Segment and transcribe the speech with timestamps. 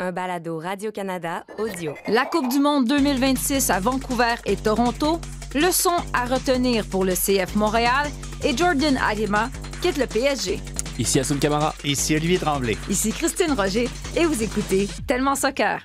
[0.00, 1.92] un balado Radio-Canada audio.
[2.06, 5.20] La Coupe du Monde 2026 à Vancouver et Toronto,
[5.56, 8.06] leçon à retenir pour le CF Montréal
[8.44, 9.50] et Jordan Adema
[9.82, 10.60] quitte le PSG.
[11.00, 11.74] Ici Assoum Camara.
[11.82, 12.76] Ici Olivier Tremblay.
[12.88, 15.80] Ici Christine Roger et vous écoutez Tellement Soccer.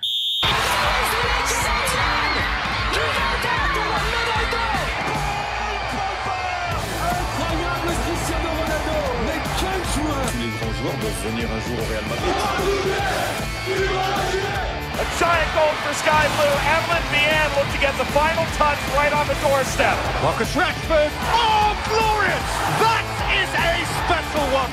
[6.63, 12.05] Incroyable Cristiano Ronaldo Mais quel joueur Les grands joueurs doivent venir un jour au Real
[12.09, 13.42] Madrid.
[13.63, 16.51] A giant goal for Sky Blue.
[16.67, 19.95] Evelyn Vian look to get the final touch right on the doorstep.
[20.21, 21.07] Marcus Rashford.
[21.31, 22.43] Oh, glorious!
[22.83, 24.67] That is a special one.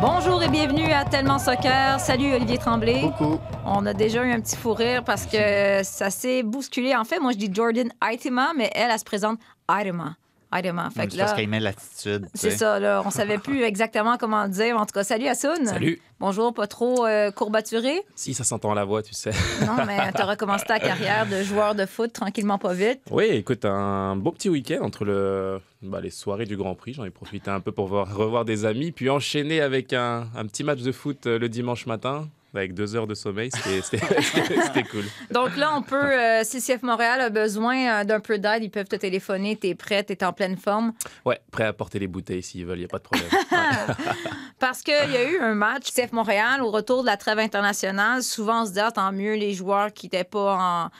[0.00, 1.98] Bonjour et bienvenue à Tellement Soccer.
[1.98, 3.00] Salut Olivier Tremblay.
[3.00, 3.40] Coucou.
[3.66, 6.94] On a déjà eu un petit fou rire parce que ça s'est bousculé.
[6.94, 10.14] En fait, moi je dis Jordan Aitema, mais elle, elle se présente Aitema.
[10.54, 10.88] Aitema.
[10.90, 12.24] Fait que C'est parce qu'il met l'attitude.
[12.26, 13.02] tu c'est ça, là.
[13.04, 14.76] On savait plus exactement comment le dire.
[14.78, 15.66] En tout cas, salut Assoun.
[15.66, 16.00] Salut.
[16.20, 18.00] Bonjour, pas trop euh, courbaturé.
[18.16, 19.30] Si, ça s'entend à la voix, tu sais.
[19.66, 23.00] Non, mais tu as recommencé ta carrière de joueur de foot tranquillement pas vite.
[23.10, 26.94] Oui, écoute, un beau petit week-end entre le, bah, les soirées du Grand Prix.
[26.94, 30.46] J'en ai profité un peu pour voir- revoir des amis, puis enchaîner avec un, un
[30.46, 33.50] petit match de foot euh, le dimanche matin, avec deux heures de sommeil.
[33.82, 35.04] C'était- cool.
[35.30, 38.70] Donc là, on peut, euh, si CF Montréal a besoin euh, d'un peu d'aide, ils
[38.70, 39.56] peuvent te téléphoner.
[39.56, 40.92] T'es prêt, t'es en pleine forme?
[41.24, 43.28] Ouais, prêt à porter les bouteilles s'ils veulent, il n'y a pas de problème.
[43.32, 43.94] Ouais.
[44.58, 48.22] Parce qu'il y a eu un match CF Montréal au retour de la trêve internationale.
[48.22, 50.90] Souvent, on se dit, ah, tant mieux, les joueurs qui n'étaient pas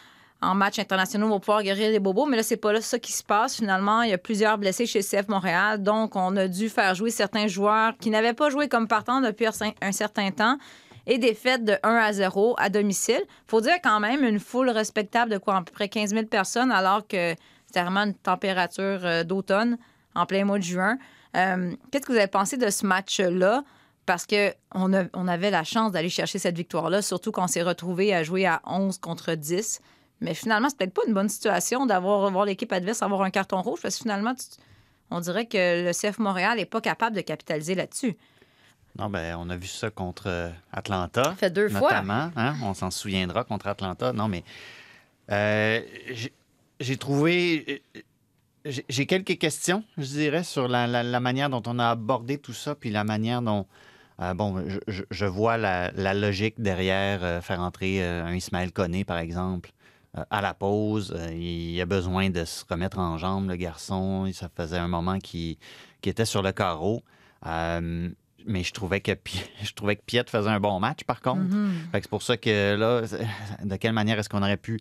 [0.41, 2.27] en, en match international vont pouvoir guérir les bobos.
[2.27, 3.57] Mais là, c'est pas là ça qui se passe.
[3.57, 5.83] Finalement, il y a plusieurs blessés chez CF Montréal.
[5.83, 9.47] Donc, on a dû faire jouer certains joueurs qui n'avaient pas joué comme partant depuis
[9.81, 10.59] un certain temps
[11.09, 13.23] et des fêtes de 1 à 0 à domicile.
[13.47, 16.71] faut dire quand même une foule respectable de quoi, à peu près 15 000 personnes,
[16.71, 17.35] alors que
[17.67, 19.79] c'était vraiment une température euh, d'automne
[20.15, 20.99] en plein mois de juin.
[21.37, 23.65] Euh, Qu'est-ce que vous avez pensé de ce match-là?
[24.05, 28.23] Parce qu'on on avait la chance d'aller chercher cette victoire-là, surtout qu'on s'est retrouvé à
[28.23, 29.81] jouer à 11 contre 10.
[30.21, 33.61] Mais finalement, c'est peut-être pas une bonne situation d'avoir voir l'équipe adverse avoir un carton
[33.61, 34.35] rouge, parce que finalement,
[35.11, 38.17] on dirait que le CF Montréal n'est pas capable de capitaliser là-dessus.
[38.99, 41.23] Non, ben, on a vu ça contre euh, Atlanta.
[41.25, 41.81] Ça fait deux fois.
[42.03, 42.31] Notamment.
[42.37, 44.13] hein, On s'en souviendra contre Atlanta.
[44.13, 44.43] Non, mais
[45.31, 45.81] euh,
[46.81, 47.83] j'ai- trouvé.
[47.97, 48.01] euh,
[48.89, 52.53] J'ai quelques questions, je dirais, sur la, la- la manière dont on a abordé tout
[52.53, 53.67] ça, puis la manière dont.
[54.21, 59.19] euh, bon, je, vois la, la logique derrière euh, faire entrer un Ismaël Koné, par
[59.19, 59.71] exemple,
[60.31, 61.17] à la pause.
[61.33, 64.29] Il a besoin de se remettre en jambe, le garçon.
[64.33, 65.57] Ça faisait un moment qu'il
[66.01, 67.03] qu'il était sur le carreau.
[68.49, 69.13] Mais je trouvais que
[69.63, 71.55] je trouvais que Piet faisait un bon match, par contre.
[71.93, 73.03] Fait que c'est pour ça que là,
[73.63, 74.81] de quelle manière est-ce qu'on aurait pu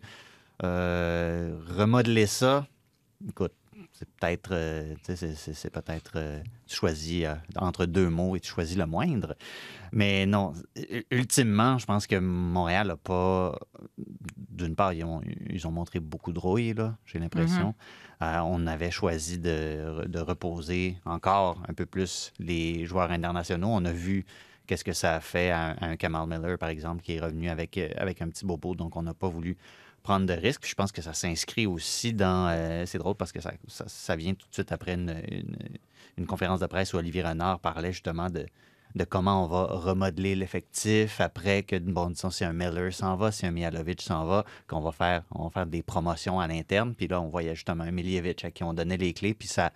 [0.64, 2.66] euh, remodeler ça?
[3.28, 3.52] Écoute,
[3.92, 8.76] c'est peut-être euh, c'est- peut-être euh, tu choisis euh, entre deux mots et tu choisis
[8.76, 9.34] le moindre.
[9.92, 10.52] Mais non,
[11.10, 13.58] ultimement, je pense que Montréal n'a pas.
[14.36, 17.74] D'une part, ils ont, ils ont montré beaucoup de rouille, là, j'ai l'impression.
[18.22, 23.68] Euh, on avait choisi de, de reposer encore un peu plus les joueurs internationaux.
[23.70, 24.26] On a vu
[24.66, 27.48] qu'est-ce que ça a fait à, à un Kamal Miller, par exemple, qui est revenu
[27.48, 28.74] avec, avec un petit bobo.
[28.74, 29.56] Donc, on n'a pas voulu
[30.26, 30.66] de risques.
[30.66, 32.48] Je pense que ça s'inscrit aussi dans...
[32.50, 36.94] euh, c'est drôle parce que ça, vient tout de suite après une, conférence de presse
[36.94, 38.46] où Olivier Renard parlait justement de,
[39.04, 43.46] comment on va remodeler l'effectif après que, bon, disons, si un Miller s'en va, si
[43.46, 46.94] un Mihalovic s'en va, qu'on va faire, on va faire des promotions à l'interne.
[46.94, 49.34] Puis là, on voyait justement un Miljevic à qui on donnait les clés.
[49.34, 49.70] Puis ça,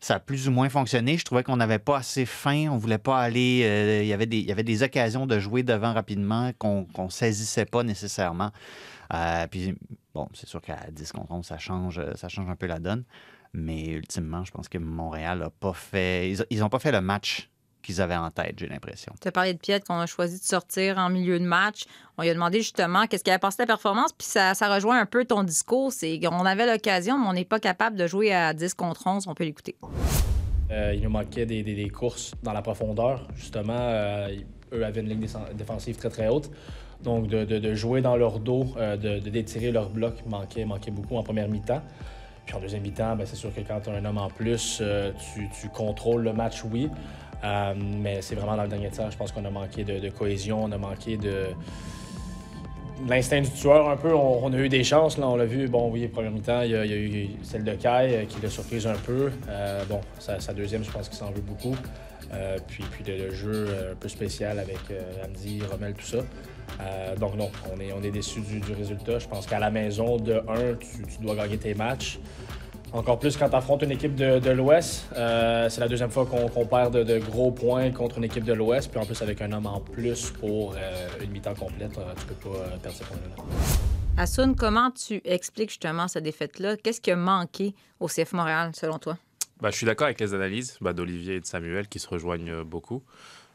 [0.00, 1.16] ça a plus ou moins fonctionné.
[1.18, 2.68] Je trouvais qu'on n'avait pas assez faim.
[2.70, 3.62] On voulait pas aller.
[3.64, 8.50] euh, il y avait des occasions de jouer devant rapidement qu'on ne saisissait pas nécessairement.
[9.14, 9.74] Euh, puis,
[10.14, 13.04] bon, c'est sûr qu'à 10 contre 11, ça change, ça change un peu la donne.
[13.52, 16.32] Mais ultimement, je pense que Montréal n'a pas fait.
[16.50, 17.48] Ils n'ont pas fait le match
[17.82, 19.14] qu'ils avaient en tête, j'ai l'impression.
[19.22, 21.84] Tu as parlé de Piet qu'on a choisi de sortir en milieu de match.
[22.18, 24.98] On lui a demandé justement qu'est-ce qui avait passé la performance, puis ça, ça rejoint
[24.98, 25.92] un peu ton discours.
[25.92, 29.28] C'est qu'on avait l'occasion, mais on n'est pas capable de jouer à 10 contre 11.
[29.28, 29.76] On peut l'écouter.
[30.72, 33.28] Euh, il nous manquait des, des- des courses dans la profondeur.
[33.36, 34.36] Justement, euh,
[34.72, 36.50] eux avaient une ligne défensive défensive très très haute.
[37.02, 41.16] Donc de, de- jouer dans leur dos, euh, de, d'étirer leur bloc manquait, manquait beaucoup
[41.16, 41.82] en première mi-temps.
[42.46, 44.78] Puis en deuxième mi-temps, ben, c'est sûr que quand tu as un homme en plus,
[44.80, 46.88] euh, tu, tu contrôles le match, oui.
[47.44, 50.64] Euh, mais c'est vraiment dans le dernier tiers, je pense qu'on a manqué de, cohésion,
[50.64, 51.48] on a manqué de,
[53.06, 54.14] l'instinct du tueur un peu.
[54.14, 55.68] On, a eu des chances, là, on l'a vu.
[55.68, 58.94] Bon, oui, première mi-temps, il y, a, eu celle de Kai qui l'a surprise un
[58.94, 59.30] peu.
[59.88, 61.76] Bon, sa, deuxième, je pense qu'il s'en veut beaucoup.
[62.68, 64.78] Puis, puis le, le jeu un peu spécial avec
[65.24, 66.18] Andy, Rommel, tout ça.
[66.80, 69.18] Euh, donc non, on est, on est déçu du, du résultat.
[69.18, 72.18] Je pense qu'à la maison, de 1, tu, tu dois gagner tes matchs.
[72.92, 75.06] Encore plus quand tu affrontes une équipe de, de l'Ouest.
[75.16, 78.44] Euh, c'est la deuxième fois qu'on qu'on perd de, de gros points contre une équipe
[78.44, 78.90] de l'Ouest.
[78.90, 82.26] Puis en plus, avec un homme en plus pour euh, une mi-temps complète, euh, tu
[82.26, 83.42] peux pas perdre ces points-là.
[84.16, 86.76] Assoun, comment tu expliques justement cette défaite-là?
[86.76, 89.18] Qu'est-ce qui a manqué au CF Montréal, selon toi?
[89.60, 92.62] Bah, je suis d'accord avec les analyses bah, d'Olivier et de Samuel qui se rejoignent
[92.62, 93.02] beaucoup.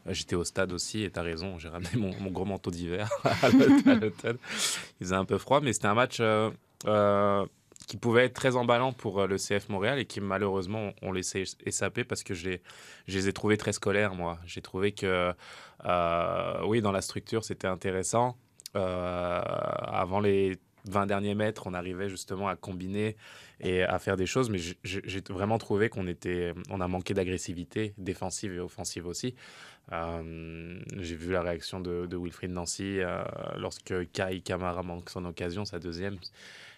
[0.06, 3.48] J'étais au stade aussi et tu as raison, j'ai ramené mon, gros manteau d'hiver à
[3.94, 4.38] l'hôtel-.
[5.00, 6.50] Il faisait un peu froid, mais c'était un match euh,
[6.86, 7.46] euh,
[7.86, 11.44] qui pouvait être très emballant pour euh, le CF Montréal et qui malheureusement ont laissé
[11.64, 12.58] échapper parce que je
[13.06, 14.38] les, ai trouvés très scolaires, moi.
[14.44, 15.32] J'ai trouvé que,
[16.64, 18.36] oui, dans la structure, c'était intéressant.
[18.74, 23.16] Avant les 20 derniers mètres, on arrivait justement à combiner
[23.60, 26.04] et à faire des choses, mais j'ai- vraiment trouvé qu'on
[26.70, 29.34] on a manqué d'agressivité défensive et offensive aussi.
[29.92, 33.22] Euh, J'ai vu la réaction de, de Wilfried Nancy euh,
[33.56, 36.18] lorsque Kai Kamara manque son occasion, sa deuxième.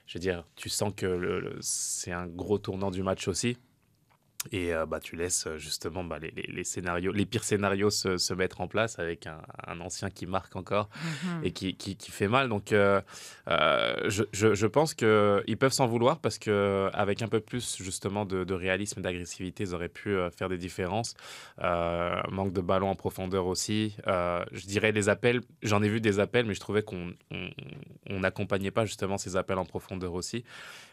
[0.07, 3.57] Je veux dire, tu sens que c'est un gros tournant du match aussi.
[4.53, 7.91] Et euh, bah, tu laisses euh, justement bah, les, les- les scénarios, les pires scénarios
[7.91, 10.89] se, se mettre en place avec un, un ancien qui marque encore
[11.43, 12.49] et qui, qui, qui fait mal.
[12.49, 13.01] Donc, euh,
[13.49, 18.25] euh, je, je, je pense qu'ils peuvent s'en vouloir parce qu'avec un peu plus justement
[18.25, 21.15] de, de réalisme et d'agressivité, ils auraient pu faire des différences.
[21.59, 23.97] Manque de ballon en profondeur aussi.
[24.07, 27.51] Je dirais les appels, j'en ai vu des appels, mais je trouvais qu'on on-
[28.11, 30.45] on n'accompagnait pas justement ces appels en profondeur aussi.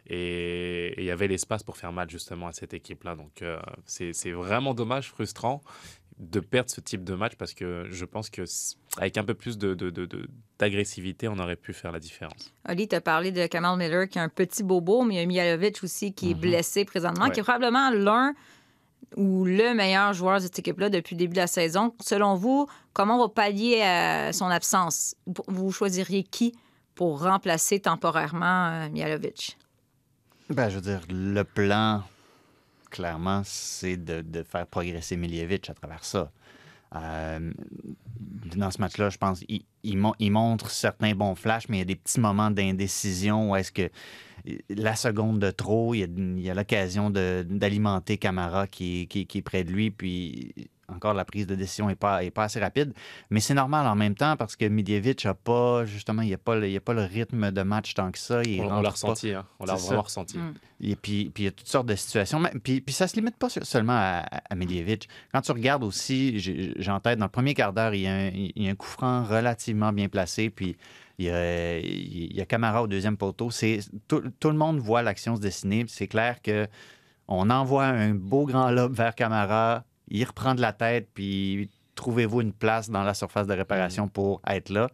[0.08, 3.16] Et et il y avait l'espace pour faire mal justement à cette équipe-là.
[3.16, 5.62] Donc, euh, c'est vraiment dommage, frustrant
[6.20, 8.44] de perdre ce type de match parce que je pense que
[8.98, 10.30] avec un peu plus de, de- de- de-
[10.60, 12.54] d'agressivité, on aurait pu faire la différence.
[12.70, 15.22] Oli, tu as parlé de Kamal Miller qui a un petit bobo, mais il y
[15.22, 16.40] a Mijalovic aussi qui est Mhm.
[16.42, 17.32] blessé présentement, Ouais.
[17.32, 18.34] qui est probablement l'un
[19.18, 21.96] ou le meilleur joueur de cette équipe-là depuis le début de la saison.
[22.02, 25.16] Selon vous, comment on va pallier à son absence?
[25.26, 26.54] Vous- Vous choisiriez qui
[26.94, 29.58] pour remplacer temporairement euh, Mijalovic?
[30.52, 32.04] Ben, je veux dire, le plan,
[32.92, 36.32] clairement, c'est de, de faire progresser Miljevic à travers ça.
[36.96, 37.52] Euh,
[38.56, 41.84] dans ce match-là, je pense il, mon- il montre certains bons flashs, mais il y
[41.84, 43.90] a des petits moments d'indécision où est-ce que
[44.70, 46.08] la seconde de trop, il y a,
[46.54, 50.54] il l'occasion d'alimenter Camara qui, qui- qui est près de lui, puis
[50.96, 52.94] encore la prise de décision n'est pas, est pas assez rapide.
[53.30, 56.38] Mais c'est normal en même temps parce que Miljevic a pas, justement, il n'y a,
[56.38, 58.42] pas le- il y a pas le rythme de match tant que ça.
[58.44, 59.46] Il On, l'a ressenti, hein.
[59.60, 60.00] on l'a vraiment ça.
[60.00, 60.38] ressenti.
[60.38, 60.54] Mm.
[60.82, 62.40] et puis, puis il y a toutes sortes de situations.
[62.40, 64.56] Mais- Puis, puis ça se limite pas seulement à, à.
[65.32, 68.14] Quand tu regardes aussi, j'ai en tête, dans le premier quart d'heure, il, y a
[68.14, 70.50] un- il y a un coup franc relativement bien placé.
[70.50, 70.76] Puis
[71.20, 73.52] il y a, il y a Camara au deuxième poteau.
[73.52, 75.86] C'est, tout, tout le monde voit l'action se dessiner.
[75.88, 76.68] C'est clair que
[77.28, 79.84] on envoie un beau grand lob vers Camara.
[80.12, 81.10] Il reprend de la tête.
[81.14, 84.90] Puis trouvez-vous une place dans la surface de réparation pour être là?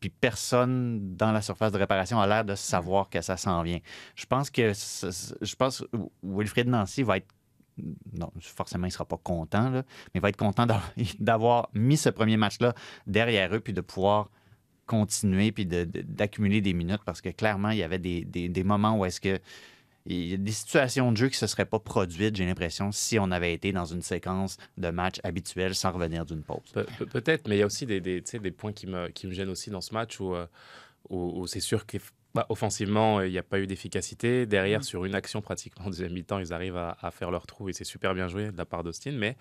[0.00, 3.78] Puis personne dans la surface de réparation a l'air de savoir que ça s'en vient.
[4.16, 7.28] Je pense que je pense que Wilfried Nancy va être
[8.12, 9.82] non, forcément, il ne sera pas content, là,
[10.12, 10.66] mais il va être content
[11.20, 12.74] d'avoir- mis ce premier match-là
[13.06, 14.28] derrière eux, puis de pouvoir
[14.86, 18.50] continuer, puis de- de- d'accumuler des minutes, parce que clairement, il y avait des, des-
[18.50, 19.38] des moments où est-ce que
[20.06, 22.90] il y a des situations de jeu qui ne se seraient pas produites, j'ai l'impression,
[22.92, 26.58] si on avait été dans une séquence de match habituelle sans revenir d'une pause.
[26.74, 29.32] Pe- pe- Peut-être, mais il y a aussi des, des, points qui me, qui me
[29.32, 30.46] gênent aussi dans ce match où, euh,
[31.08, 34.46] où, où c'est sûr qu'offensivement, il n'y a pas eu d'efficacité.
[34.46, 37.68] Derrière, sur une action pratiquement en deuxième mi-temps, ils arrivent à, à faire leur trou
[37.68, 39.12] et c'est super bien joué de la part d'Austin.
[39.12, 39.36] Mais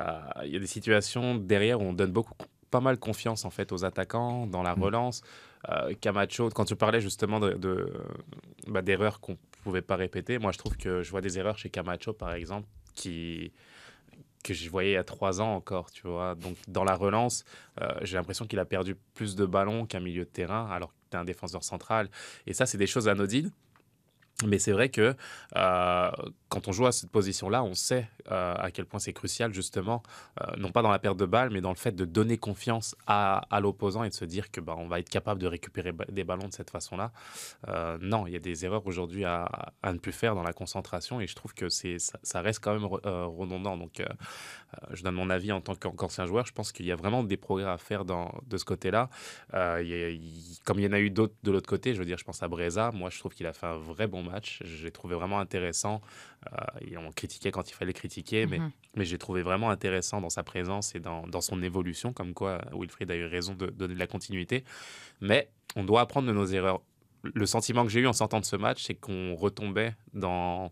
[0.00, 2.34] euh, il y a des situations derrière où on donne beaucoup,
[2.70, 4.82] pas mal confiance en fait aux attaquants dans la Mm.
[4.82, 5.22] relance.
[5.70, 7.92] Euh, Camacho, quand tu parlais justement de, de,
[8.68, 11.70] bah, d'erreurs qu'on pouvait pas répéter, moi je trouve que je vois des erreurs chez
[11.70, 13.52] Camacho par exemple qui
[14.44, 16.34] que je voyais il y a trois ans encore, tu vois.
[16.34, 17.44] Donc, dans la relance,
[17.80, 20.94] euh, j'ai l'impression qu'il a perdu plus de ballons qu'un milieu de terrain, alors que
[21.10, 22.08] tu un défenseur central.
[22.46, 23.50] Et ça, c'est des choses anodines.
[24.46, 25.16] Mais c'est vrai que
[25.56, 26.10] euh,
[26.48, 30.04] quand on joue à cette position-là, on sait euh, à quel point c'est crucial, justement,
[30.40, 32.94] euh, non pas dans la perte de balle, mais dans le fait de donner confiance
[33.08, 36.22] à, l'opposant et de se dire que bah, on va être capable de récupérer des
[36.22, 37.10] ballons de cette façon-là.
[38.00, 41.26] Non, il y a des erreurs aujourd'hui à, ne plus faire dans la concentration et
[41.26, 43.76] je trouve que ça, reste quand même re- redondant.
[43.76, 44.02] Donc,
[44.92, 46.46] je donne mon avis en tant qu'an- qu'ancien joueur.
[46.46, 49.10] Je pense qu'il y a vraiment des progrès à faire dans, de ce côté-là.
[49.52, 52.42] Comme il y en a eu d'autres de l'autre côté, je veux dire, je pense
[52.42, 52.92] à Breza.
[52.92, 54.60] Moi, je trouve qu'il a fait un vrai bon match.
[54.64, 56.00] Je l'ai trouvé vraiment intéressant.
[56.52, 58.70] Euh, on critiquait quand il fallait critiquer, mais, Mhm.
[58.96, 62.60] mais j'ai trouvé vraiment intéressant dans sa présence et dans, dans son évolution, comme quoi
[62.72, 64.64] Wilfried a eu raison de donner de la continuité.
[65.20, 66.80] Mais on doit apprendre de nos erreurs.
[67.22, 70.70] Le sentiment que j'ai eu en sortant de ce match, c'est qu'on retombait dans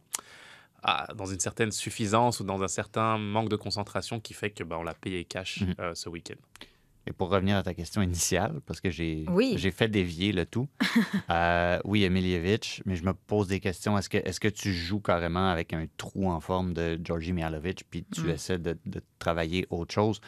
[0.88, 4.62] à- dans une certaine suffisance ou dans un certain manque de concentration qui fait que
[4.62, 5.74] bah, on l'a payé cash Mhm.
[5.80, 6.36] euh, ce week-end.
[7.08, 9.56] Et pour revenir à ta question initiale, parce que j'ai Oui.
[9.70, 10.66] fait dévier le tout.
[11.30, 13.96] euh, oui, Emilievic, mais je me pose des questions.
[13.96, 17.84] Est-ce que, est que tu joues carrément avec un trou en forme de Georgi Mihalovic,
[17.88, 18.30] puis tu Mm.
[18.30, 20.20] essaies de, de travailler autre chose?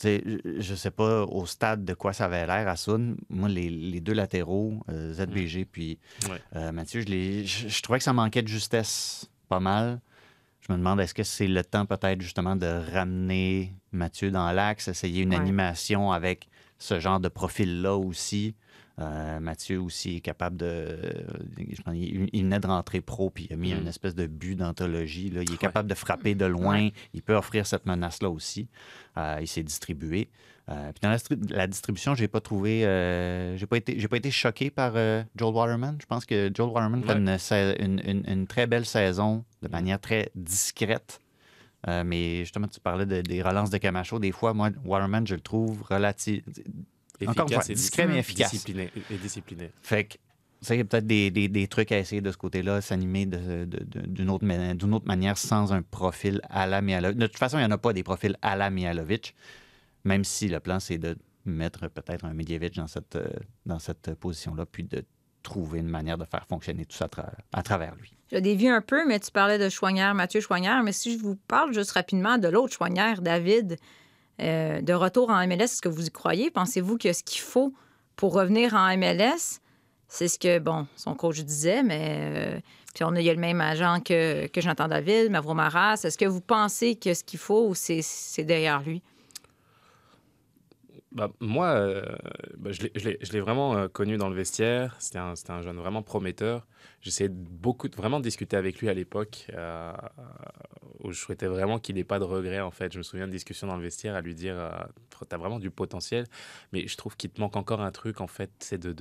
[0.00, 0.24] Tu sais,
[0.58, 3.16] je- sais pas au stade de quoi ça avait l'air à Sun.
[3.30, 5.98] Moi, les, les deux latéraux, euh, ZBG puis
[6.30, 6.38] Ouais.
[6.56, 10.00] euh, Mathieu, je, les, je, je trouvais que ça manquait de justesse pas mal.
[10.72, 14.88] Je me demande, est-ce que c'est le temps peut-être justement de ramener Mathieu dans l'axe,
[14.88, 15.36] essayer une Ouais.
[15.36, 16.48] animation avec
[16.78, 18.54] ce genre de profil-là aussi?
[18.98, 20.98] Euh, Mathieu aussi est capable de.
[21.58, 23.78] je pense, il, il venait de rentrer pro, puis il a mis Mm.
[23.78, 25.28] une espèce de but d'anthologie.
[25.32, 26.90] Il est capable de frapper de loin.
[27.14, 28.68] Il peut offrir cette menace-là aussi.
[29.16, 30.28] Euh, il s'est distribué.
[30.68, 31.18] Euh, puis dans la,
[31.56, 32.84] la distribution, j'ai pas trouvé.
[32.86, 35.96] euh, j'ai pas été, j'ai pas été choqué par euh, Joel Waterman.
[36.00, 39.68] Je pense que Joel Waterman fait une, sa- une- une- une très belle saison de
[39.68, 41.18] manière très discrète.
[41.88, 44.20] Euh, mais justement, tu parlais de- des relances de Camacho.
[44.20, 46.44] Des fois, moi, Waterman, je le trouve relatif.
[47.28, 48.50] Encore une Efficace fois, et discret mais efficace.
[48.50, 49.70] Discipliné, et discipliné.
[49.82, 50.14] Fait que,
[50.60, 53.26] ça, il y a peut-être des, des- des trucs à essayer de ce côté-là, s'animer
[53.26, 57.18] de- de- de- d'une autre, d'une autre manière sans un profil à la Mihalovic.
[57.18, 59.34] De toute façon, il n'y en a pas des profils à la Mihalovic,
[60.04, 63.26] même si le plan, c'est de mettre peut-être un Medjevic dans cette, euh,
[63.66, 65.04] dans cette position-là, puis de
[65.42, 68.16] trouver une manière de faire fonctionner tout ça à, tra- à travers lui.
[68.30, 70.84] Je dévie un peu, mais tu parlais de Chouanière, Mathieu Chouanière.
[70.84, 73.76] Mais si je vous parle juste rapidement de l'autre Chouanière, David,
[74.40, 76.50] euh, de retour en MLS, est-ce que vous y croyez?
[76.50, 77.72] Pensez-vous que ce qu'il faut
[78.16, 79.60] pour revenir en MLS,
[80.08, 82.18] c'est ce que, bon, son coach disait, mais.
[82.20, 82.60] euh,
[82.94, 86.02] puis on a, il y a le même agent que, que Jonathan David, Mavro Maras.
[86.04, 89.02] Est-ce que vous pensez que ce qu'il faut, c'est derrière lui?
[91.14, 92.02] Bah, moi, euh,
[92.56, 94.96] bah, je l'ai- vraiment euh, connu dans le vestiaire.
[94.98, 96.66] C'était un, un jeune vraiment prometteur.
[97.02, 99.92] J'essayais beaucoup, de- vraiment de discuter avec lui à l'époque, euh,
[101.00, 102.60] où je souhaitais vraiment qu'il n'ait pas de regrets.
[102.60, 104.70] En fait, je me souviens de discussions dans le vestiaire à lui dire, euh,
[105.28, 106.26] t'as vraiment du potentiel,
[106.72, 108.20] mais je trouve qu'il te manque encore un truc.
[108.20, 108.92] En fait, c'est de,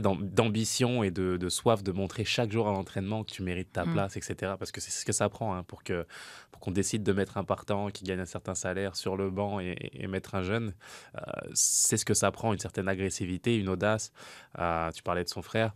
[0.00, 3.84] d'ambition et de, de soif de montrer chaque jour à l'entraînement que tu mérites ta
[3.84, 3.92] Mm.
[3.92, 4.54] place, etc.
[4.58, 6.06] Parce que c'est ce que ça prend hein, pour que
[6.50, 9.58] pour qu'on décide de mettre un partant qui gagne un certain salaire sur le banc
[9.60, 10.72] et, et mettre un jeune.
[11.16, 11.20] Euh,
[11.54, 14.12] c'est ce que ça prend, une certaine agressivité, une audace.
[14.58, 15.72] Euh, tu parlais de son frère.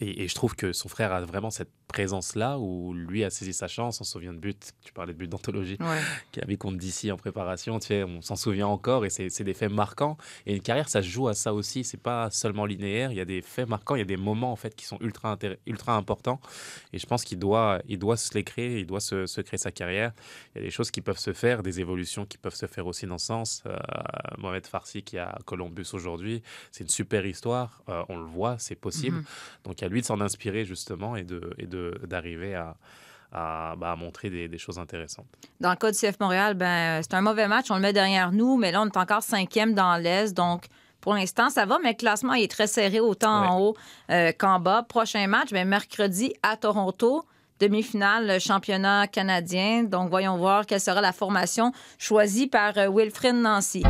[0.00, 3.52] Et, et je trouve que son frère a vraiment cette présence-là où lui a saisi
[3.52, 4.00] sa chance.
[4.00, 6.00] On se souvient de but, tu parlais de but d'anthologie, Ouais.
[6.32, 7.78] qui avait contre DC en préparation.
[7.80, 10.16] Tu sais, on s'en souvient encore et c'est des faits marquants.
[10.46, 11.84] Et une carrière, ça se joue à ça aussi.
[11.84, 13.10] C'est pas seulement linéaire.
[13.12, 14.98] Il y a des faits marquants, il y a des moments en fait qui sont
[15.00, 16.40] ultra, ultra importants.
[16.92, 19.58] Et je pense qu'il doit, il doit se les créer, il doit se, se créer
[19.58, 20.12] sa carrière.
[20.54, 22.86] Il y a des choses qui peuvent se faire, des évolutions qui peuvent se faire
[22.86, 23.62] aussi dans ce sens.
[23.66, 23.76] Euh,
[24.38, 26.42] Mohamed Farsi qui est à Columbus aujourd'hui,
[26.72, 27.82] c'est une super histoire.
[27.88, 29.16] Euh, on le voit, c'est possible.
[29.18, 29.24] Mhm.
[29.64, 32.76] Donc à lui de s'en inspirer justement et de et de d'arriver à
[33.32, 35.26] à, bah, à montrer des, des choses intéressantes.
[35.60, 37.66] Dans le cas du CF Montréal, ben, c'est un mauvais match.
[37.70, 40.34] On le met derrière nous, mais là, on est encore cinquième dans l'Est.
[40.34, 40.66] Donc,
[41.00, 43.76] pour l'instant, ça va, mais le classement il est très serré, autant en haut
[44.10, 44.82] euh, qu'en bas.
[44.82, 47.24] Prochain match, ben, mercredi à Toronto.
[47.60, 49.84] Demi-finale, le championnat canadien.
[49.84, 53.82] Donc, voyons voir quelle sera la formation choisie par euh, Wilfrid Nancy.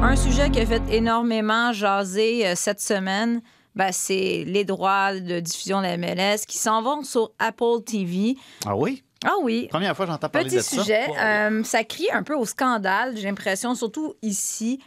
[0.00, 3.42] Un sujet qui a fait énormément jaser euh, cette semaine,
[3.78, 8.36] ben, c'est les droits de diffusion de la MLS qui s'en vont sur Apple TV.
[8.66, 9.02] Ah oui?
[9.24, 10.82] Ah oui, Première fois j'entends parler Petit de ça.
[10.82, 14.80] sujet, euh, ça crie un peu au scandale, j'ai l'impression, surtout ici.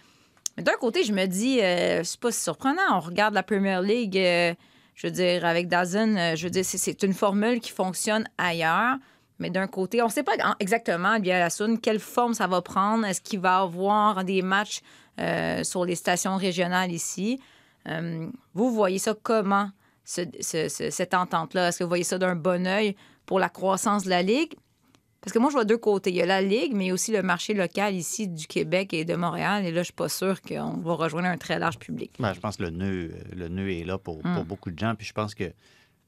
[0.57, 2.81] Mais d'un côté, je me dis, euh, c'est pas si surprenant.
[2.95, 4.53] On regarde la Premier League, euh,
[4.95, 8.25] je veux dire, avec Dazen, euh, je veux dire, c'est- c'est une formule qui fonctionne
[8.38, 8.95] ailleurs.
[9.39, 11.48] Mais d'un côté, on ne sait pas en- exactement, bien
[11.81, 13.05] quelle forme ça va prendre.
[13.05, 14.81] Est-ce qu'il va y avoir des matchs
[15.19, 17.39] euh, sur les stations régionales ici?
[17.88, 19.69] Euh, vous voyez ça comment,
[20.03, 21.69] ce- ce- ce- cette entente-là?
[21.69, 22.95] Est-ce que vous voyez ça d'un bon œil
[23.25, 24.53] pour la croissance de la Ligue?
[25.21, 26.09] Parce que moi, je vois deux côtés.
[26.09, 29.15] Il y a la Ligue, mais aussi le marché local ici du Québec et de
[29.15, 29.63] Montréal.
[29.65, 32.13] Et là, je suis pas sûre qu'on va rejoindre un très large public.
[32.19, 34.33] Ben, je pense que le nœud, euh, le nœud est là pour, Mm.
[34.33, 34.95] pour beaucoup de gens.
[34.95, 35.53] Puis je pense que.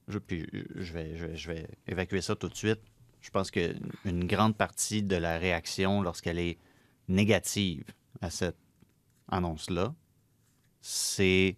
[0.08, 2.80] Je, puis je, vais, je, je vais évacuer ça tout de suite.
[3.22, 6.58] Je pense qu'une grande partie de la réaction, lorsqu'elle est
[7.08, 7.84] négative
[8.20, 8.58] à cette
[9.30, 9.94] annonce-là,
[10.82, 11.56] c'est.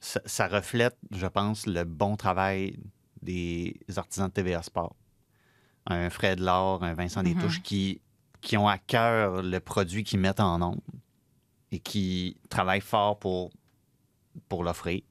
[0.00, 2.78] Ça, ça reflète, je pense, le bon travail
[3.22, 4.94] des artisans de TVA Sport.
[5.86, 7.22] Un Fred Laure, un Vincent.
[7.22, 8.00] Détouche qui,
[8.40, 10.80] qui ont à cœur le produit qu'ils mettent en ondes
[11.72, 13.50] et qui travaillent fort pour,
[14.48, 15.02] pour l'offrir,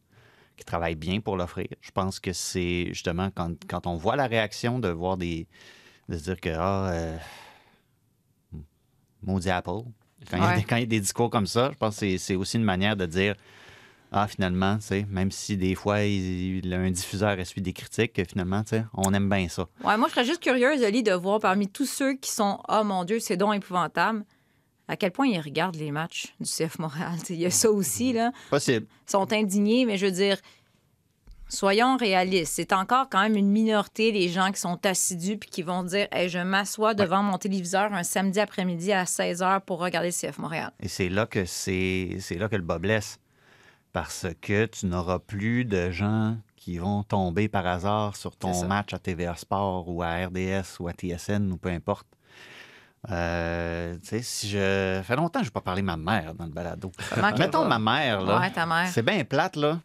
[0.56, 1.68] qui travaillent bien pour l'offrir.
[1.82, 5.48] Je pense que c'est justement quand, quand on voit la réaction de voir des.
[6.10, 7.18] de se dire que, ah, euh,
[9.22, 9.82] maudit Apple.
[10.32, 12.00] Quand, il y a des, quand il y a des discours comme ça, je pense
[12.00, 13.36] que c'est aussi une manière de dire
[14.12, 18.22] ah, finalement, tu sais, même si des fois, il, il- un diffuseur essuie des critiques,
[18.30, 19.68] finalement, tu sais, on aime bien ça.
[19.84, 22.84] Ouais, moi, je serais juste curieuse, Oli, de voir parmi tous ceux qui sont Oh
[22.84, 24.24] mon Dieu, c'est donc épouvantable,
[24.88, 27.14] à quel point ils regardent les matchs du CF Montréal.
[27.30, 28.32] Il y a ça aussi, là.
[28.50, 28.86] Possible.
[29.08, 30.38] Ils sont indignés, mais je veux dire,
[31.50, 32.54] soyons réalistes.
[32.56, 36.08] C'est encore quand même une minorité, les gens qui sont assidus puis qui vont dire
[36.12, 40.14] Hey, je m'assois devant mon téléviseur un samedi après-midi à 16 h pour regarder le
[40.14, 40.72] CF Montréal.
[40.82, 43.20] Et c'est là que c'est là que le bas blesse.
[43.98, 48.94] Parce que tu n'auras plus de gens qui vont tomber par hasard sur ton match
[48.94, 52.06] à TVA Sport ou à RDS ou à TSN ou peu importe.
[53.10, 54.98] Euh, tu sais, si je.
[54.98, 56.92] Ça fait longtemps que je n'ai pas parlé de ma mère dans le balado.
[57.40, 58.40] Mettons ma mère, là.
[58.40, 58.88] Ouais, ta mère.
[58.88, 59.80] C'est bien plate, là.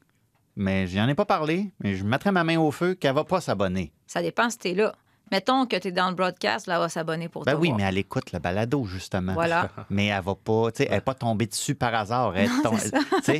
[0.56, 1.70] Mais j'en ai pas parlé.
[1.80, 3.94] Mais je mettrais ma main au feu qu'elle va pas s'abonner.
[4.06, 4.94] Ça dépend si t'es là.
[5.30, 7.78] Mettons que t'es dans le broadcast, là, elle va s'abonner pour Ben te oui, voir.
[7.78, 9.32] mais elle écoute le balado, justement.
[9.32, 9.70] Voilà.
[9.88, 12.36] Mais elle va pas, tu sais, elle n'est pas tombée dessus par hasard.
[12.36, 12.50] Elle
[13.22, 13.32] ça.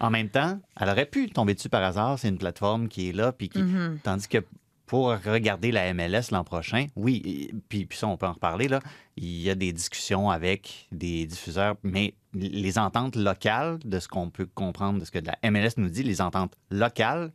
[0.00, 2.18] En même temps, elle aurait pu tomber dessus par hasard.
[2.18, 3.32] C'est une plateforme qui est là.
[3.32, 3.62] Puis qui...
[3.62, 3.98] Mhm.
[4.02, 4.44] Tandis que
[4.88, 8.80] pour regarder la MLS l'an prochain, oui, puis, puis ça, on peut en reparler, là,
[9.16, 14.30] il y a des discussions avec des diffuseurs, mais les ententes locales, de ce qu'on
[14.30, 17.32] peut comprendre, de ce que la MLS nous dit, les ententes locales,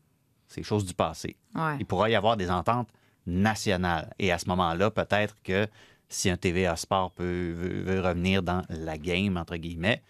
[0.48, 1.36] c'est chose du passé.
[1.54, 1.78] Ouais.
[1.80, 2.90] Il pourra y avoir des ententes
[3.28, 4.14] nationales.
[4.18, 5.68] Et à ce moment-là, peut-être que
[6.10, 10.02] si un TVA Sport peut, veut, veut revenir dans la game, entre guillemets,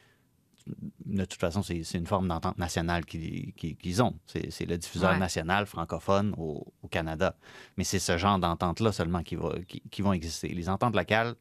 [1.13, 4.15] de toute façon, c'est c'est une forme d'entente nationale qu'ils ont.
[4.25, 5.17] C'est c'est le diffuseur Ouais.
[5.19, 7.35] national francophone au, au Canada.
[7.77, 10.49] Mais c'est ce genre d'entente-là seulement qui, va, qui, qui vont exister.
[10.49, 11.35] Les ententes locales,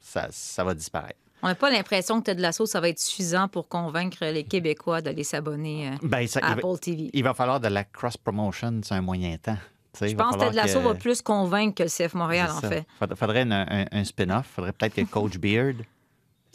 [0.00, 1.18] ça, ça va disparaître.
[1.42, 5.02] On n'a pas l'impression que Ted Lasso, ça va être suffisant pour convaincre les Québécois
[5.02, 7.10] d'aller s'abonner euh, Ben, à va, Apple TV.
[7.12, 9.58] il va falloir de la cross-promotion sur un moyen temps.
[10.00, 12.70] Je pense que Ted Lasso que- va plus convaincre que le CF Montréal, C'est en
[12.70, 12.86] fait.
[12.98, 14.46] Faudrait, faudrait un, un- un spin-off.
[14.46, 15.76] Faudrait peut-être que Coach Beard,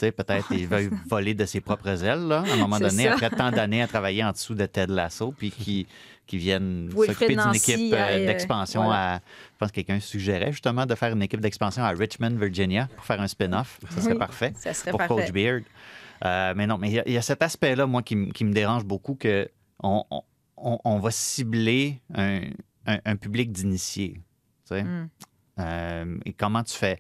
[0.10, 3.13] peut-être il veuille voler de ses propres ailes, là, à un moment donné, ça.
[3.13, 5.86] après tant d'années à travailler en dessous de Ted Lasso, puis qui,
[6.25, 9.15] qui viennent s'occuper d'une équipe euh, euh, d'expansion voilà.
[9.15, 9.17] à.
[9.20, 13.05] Je pense que quelqu'un suggérait justement de faire une équipe d'expansion à Richmond, Virginia, pour
[13.05, 13.79] faire un spin-off.
[13.91, 15.13] Ça serait Oui, parfait Ça serait pour parfait.
[15.13, 15.63] Coach Beard.
[16.25, 18.46] Euh, mais non, mais il y a- il y, a cet aspect-là, moi, qui, qui
[18.46, 19.49] me dérange beaucoup, que
[19.84, 20.04] on,
[20.58, 22.41] on- va cibler un,
[22.86, 24.13] un- un public d'initiés.
[24.67, 24.84] tu sais.
[24.84, 25.10] Mm.
[25.60, 26.99] Euh, et comment tu fais?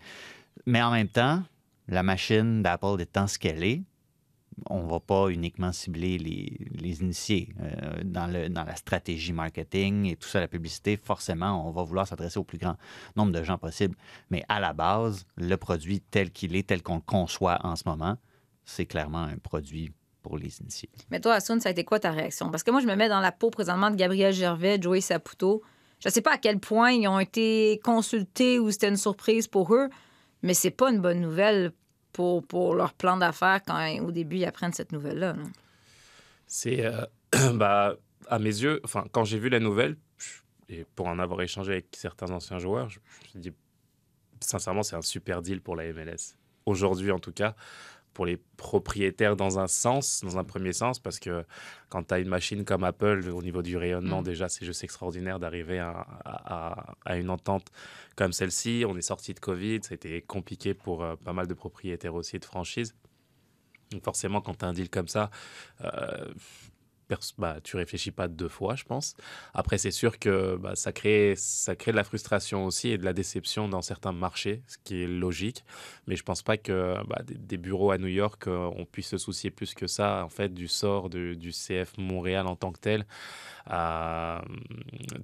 [0.65, 1.43] Mais en même temps,
[1.87, 3.83] la machine d'Apple étant ce qu'elle est,
[4.69, 7.49] on va pas uniquement cibler les, initiés.
[7.61, 12.37] Euh, dans, la stratégie marketing et tout ça, la publicité, forcément, on va vouloir s'adresser
[12.37, 12.75] au plus grand
[13.15, 13.95] nombre de gens possible.
[14.29, 17.83] Mais à la base, le produit tel qu'il est, tel qu'on le conçoit en ce
[17.85, 18.17] moment,
[18.65, 19.91] c'est clairement un produit
[20.21, 20.89] pour les initiés.
[21.09, 22.51] Mais toi, Assoun, ça a été quoi ta réaction?
[22.51, 25.63] Parce que moi, je me mets dans la peau présentement de Gabriel Gervais, Joey Saputo.
[25.99, 29.47] Je ne sais pas à quel point ils ont été consultés ou c'était une surprise
[29.47, 29.89] pour eux,
[30.43, 31.71] mais c'est pas une bonne nouvelle
[32.13, 35.33] pour, pour leur plan d'affaires quand au début ils apprennent cette nouvelle-là.
[35.33, 35.43] là.
[36.47, 37.05] C'est, euh,
[37.53, 37.95] bah,
[38.27, 39.97] à mes yeux, enfin, quand j'ai vu la nouvelle,
[40.69, 42.99] et pour en avoir échangé avec certains anciens joueurs, je
[43.33, 43.53] je dit,
[44.39, 46.35] sincèrement, c'est un super deal pour la MLS.
[46.65, 47.55] Aujourd'hui, en tout cas,
[48.13, 51.45] pour les propriétaires dans un sens, dans un premier sens, parce que
[51.89, 54.25] quand tu as une machine comme Apple, au niveau du rayonnement, Mm.
[54.25, 55.91] déjà, c'est juste extraordinaire d'arriver à,
[56.25, 57.67] à- à- à une entente
[58.15, 58.83] comme celle-ci.
[58.87, 62.45] On est sorti de Covid, c'était compliqué pour euh, pas mal de propriétaires aussi de
[62.45, 62.95] franchises.
[63.91, 65.29] Donc forcément, quand tu as un deal comme ça,
[65.83, 66.33] euh,
[67.37, 69.15] bah, tu réfléchis pas deux fois, je pense.
[69.53, 73.05] Après, c'est sûr que bah, ça, crée, ça crée de la frustration aussi et de
[73.05, 75.63] la déception dans certains marchés, ce qui est logique.
[76.07, 79.17] Mais je pense pas que bah, des, bureaux à New York, euh, on puisse se
[79.17, 83.05] soucier plus que ça, en fait, du sort du CF Montréal en tant que tel.
[83.71, 84.39] euh,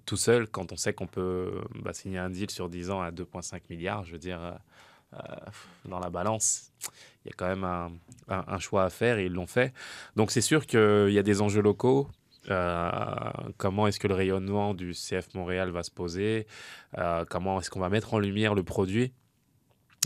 [0.06, 1.62] tout seul, quand on sait qu'on peut
[1.94, 4.40] signer un deal sur 10 ans à 2,5 milliards, je veux dire,
[5.14, 5.18] euh,
[5.86, 6.74] dans la balance,
[7.28, 9.74] il y a quand même un, choix à faire et ils l'ont fait.
[10.16, 12.10] Donc c'est sûr qu'il y a des enjeux locaux.
[12.50, 16.48] Euh, comment est-ce que le rayonnement du CF Montréal va se poser
[16.98, 19.12] Euh, Comment est-ce qu'on va mettre en lumière le produit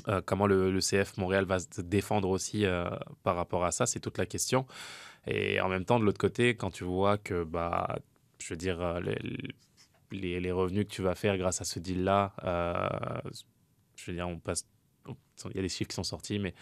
[0.08, 2.90] Euh, Comment le, CF Montréal va se défendre aussi euh,
[3.24, 4.66] par rapport à ça C'est toute la question.
[5.28, 8.00] Et en même temps, de l'autre côté, quand tu vois que, bah,
[8.40, 9.00] je veux dire, euh,
[10.12, 13.32] les, revenus que tu vas faire grâce à ce deal-là, euh,
[13.96, 14.28] je veux dire.
[15.46, 16.54] Il y a des chiffres qui sont sortis, mais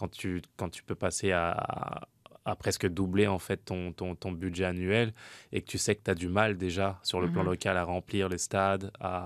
[0.00, 2.08] quand tu, quand tu peux passer à,
[2.46, 5.12] à presque doubler en fait ton, ton, ton budget annuel
[5.52, 7.50] et que tu sais que tu as du mal déjà sur le plan Mhm.
[7.50, 9.18] local à remplir les stades, à,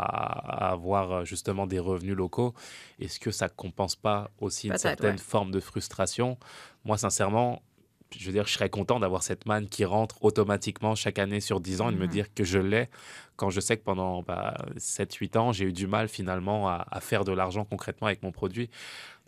[0.69, 2.55] à avoir euh, justement des revenus locaux,
[2.99, 5.19] est-ce que ça compense pas aussi une certaine ouais.
[5.19, 6.39] forme de frustration?
[6.85, 7.63] Moi, sincèrement,
[8.19, 11.61] je veux dire, je serais content d'avoir cette manne qui rentre automatiquement chaque année sur
[11.61, 12.11] 10 ans et de me Mhm.
[12.11, 12.89] dire que je l'ai
[13.37, 17.01] quand je sais que pendant bah, 7-8 ans, j'ai eu du mal finalement à, à
[17.01, 18.71] faire de l'argent concrètement avec mon produit.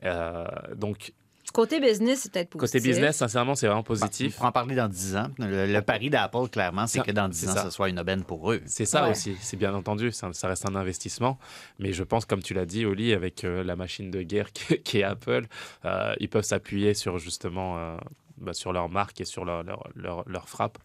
[0.04, 1.12] Euh, donc,
[1.57, 2.83] Côté business, c'est peut-être Côté positif.
[2.83, 4.37] business, sincèrement, c'est vraiment Bon, positif.
[4.38, 5.29] on va en parler dans 10 ans.
[5.38, 7.64] Le, le pari d'Apple, clairement, c'est que dans 10 c'est ans, ça.
[7.64, 8.61] ce soit une aubaine pour eux.
[8.66, 9.12] C'est ça Ouais.
[9.12, 11.38] aussi, c'est bien entendu, ça, ça reste un investissement.
[11.79, 14.79] Mais je pense, comme tu l'as dit, Oli, avec euh, la machine de guerre qui,
[14.83, 15.47] qui est Apple,
[15.87, 17.97] euh, ils peuvent s'appuyer sur justement euh,
[18.37, 20.77] bah, sur leur marque et sur leur, leur, leur, leur frappe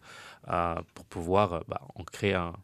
[0.48, 2.54] euh, pour pouvoir euh, bah, en créer un,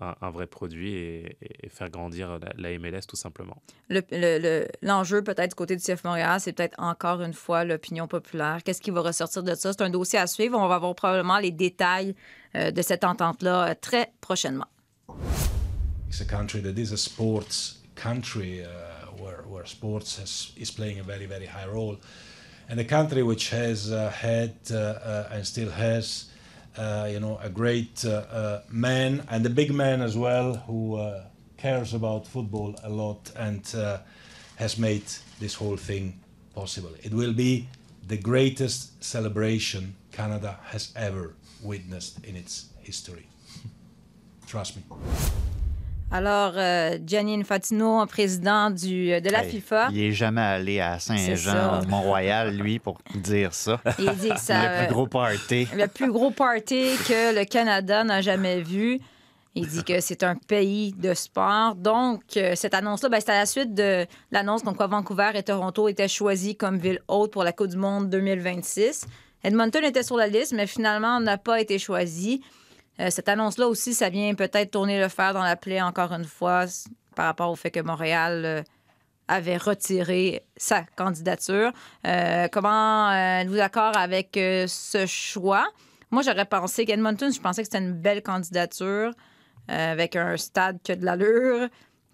[0.00, 3.62] un, un vrai produit et, et faire grandir la, la MLS tout simplement.
[3.88, 7.64] Le- le- le- L'enjeu, peut-être, du côté du CF Montréal, c'est peut-être encore une fois
[7.64, 8.58] l'opinion populaire.
[8.64, 9.72] Qu'est-ce qui va ressortir de ça?
[9.72, 10.58] C'est un dossier à suivre.
[10.58, 12.14] On va avoir probablement les détails
[12.56, 14.66] euh, de cette entente-là euh, très prochainement.
[16.08, 18.66] It's a country that is a sports country uh,
[19.22, 21.98] where, where sports has, is playing a very, very high role.
[22.68, 26.39] And a country which has uh, had uh, uh, and still has, uh,
[26.78, 31.24] you know, a great uh, uh, man and a big man as well who uh,
[31.56, 33.98] cares about football a lot and uh,
[34.56, 35.04] has made
[35.38, 36.18] this whole thing
[36.54, 36.90] possible.
[37.02, 37.68] It will be
[38.06, 43.26] the greatest celebration Canada has ever witnessed in its history.
[44.46, 44.82] Trust me.
[46.12, 50.98] Alors, euh, Gianni Infantino, président du, de la Hey, FIFA, Il est jamais allé à
[50.98, 53.80] Saint-Jean, Mont-Royal, lui, pour dire ça.
[53.98, 54.80] il dit que ça...
[54.82, 55.68] le plus gros party.
[55.76, 58.98] le plus gros party que le Canada n'a jamais vu.
[59.54, 61.74] Il dit que c'est un pays de sport.
[61.76, 65.42] Donc, euh, cette annonce-là, ben, c'est à la suite de l'annonce comme quoi Vancouver et
[65.42, 69.06] Toronto étaient choisis comme ville haute pour la Coupe du Monde 2026.
[69.42, 72.42] Edmonton était sur la liste, mais finalement n'a pas été choisi.
[73.00, 76.24] Euh, cette annonce-là aussi, ça vient peut-être tourner le fer dans la plaie encore une
[76.24, 76.66] fois
[77.16, 78.62] par rapport au fait que Montréal euh,
[79.26, 81.72] avait retiré sa candidature.
[82.06, 85.66] Euh, comment êtes-vous d'accord avec ce choix?
[86.10, 89.12] Moi, j'aurais pensé qu'Edmonton, je pensais que c'était une belle candidature
[89.68, 91.68] avec un stade qui a de l'allure.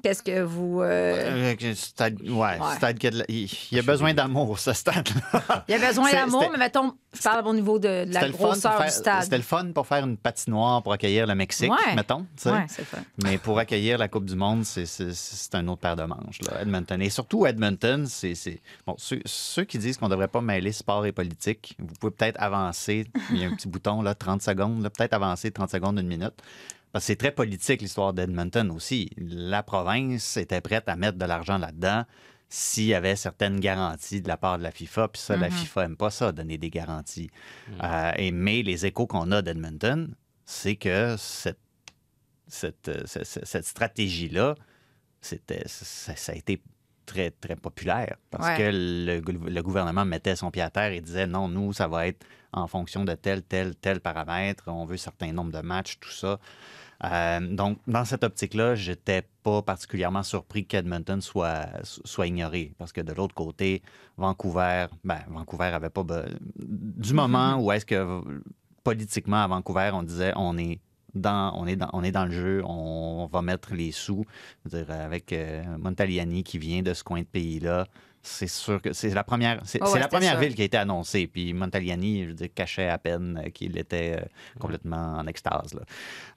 [0.07, 0.83] Qu'est-ce que vous.
[0.83, 5.65] euh, Euh, stade- ouais, stade la- il, il y a besoin d'amour, ce stade-là.
[5.69, 8.27] Il y a besoin d'amour, mais mettons, je parle au niveau de, de la C'était
[8.27, 9.23] le fun pour grosseur faire- du stade.
[9.25, 11.95] C'était le fun pour faire une patinoire pour accueillir le Mexique, Ouais.
[11.97, 12.25] mettons.
[12.37, 12.51] c'est
[12.85, 12.99] fun.
[13.25, 14.87] Mais pour accueillir la Coupe du Monde, c'est-
[15.55, 17.03] un autre paire de manches, là, Edmonton.
[17.03, 18.35] Et surtout, Edmonton, c'est.
[18.87, 22.13] Bon, ceux, ceux qui disent qu'on ne devrait pas mêler sport et politique, vous pouvez
[22.13, 23.07] peut-être avancer.
[23.31, 26.35] Il y a un petit bouton, là, 30 secondes, peut-être avancer 30 secondes, une minute.
[26.97, 29.11] Parce que c'est très politique, l'histoire d'Edmonton aussi.
[29.19, 32.07] La province était prête à mettre de l'argent là-dedans
[32.49, 35.09] s'il y avait certaines garanties de la part de la FIFA.
[35.09, 37.29] Puis ça, la FIFA aime pas ça, donner des garanties.
[37.83, 40.15] Euh, et, mais les échos qu'on a d'Edmonton,
[40.47, 41.59] c'est que cette
[42.49, 44.55] cette, euh, cette stratégie-là,
[45.21, 46.63] c'était, ça, ça a été
[47.05, 48.57] très, très populaire parce Ouais.
[48.57, 52.25] que le gouvernement mettait son pied à terre et disait non, nous, ça va être
[52.53, 56.39] en fonction de tel, tel, tel paramètre, on veut certain nombre de matchs, tout ça.
[57.05, 63.01] Euh, donc, dans cette optique-là, j'étais pas particulièrement surpris qu'Edmonton soit, soit ignoré parce que
[63.01, 63.83] de l'autre côté,
[64.17, 66.05] Vancouver, ben, Vancouver avait pas.
[66.57, 68.23] Du moment où est-ce que
[68.83, 70.81] politiquement à Vancouver, on disait on est
[71.15, 74.25] dans, on est dans, on est dans le jeu, on va mettre les sous.
[74.65, 77.87] Je veux dire, avec euh, Montaliani qui vient de ce coin de pays-là,
[78.27, 80.41] c'est sûr que c'est la première, c'est, Ouais, c'est ouais, la c'était première ça.
[80.41, 81.27] ville qui a été annoncée.
[81.27, 84.25] Puis Montaliani, je veux dire, cachait à peine euh, qu'il était euh,
[84.59, 85.75] complètement en extase.
[85.75, 85.83] là.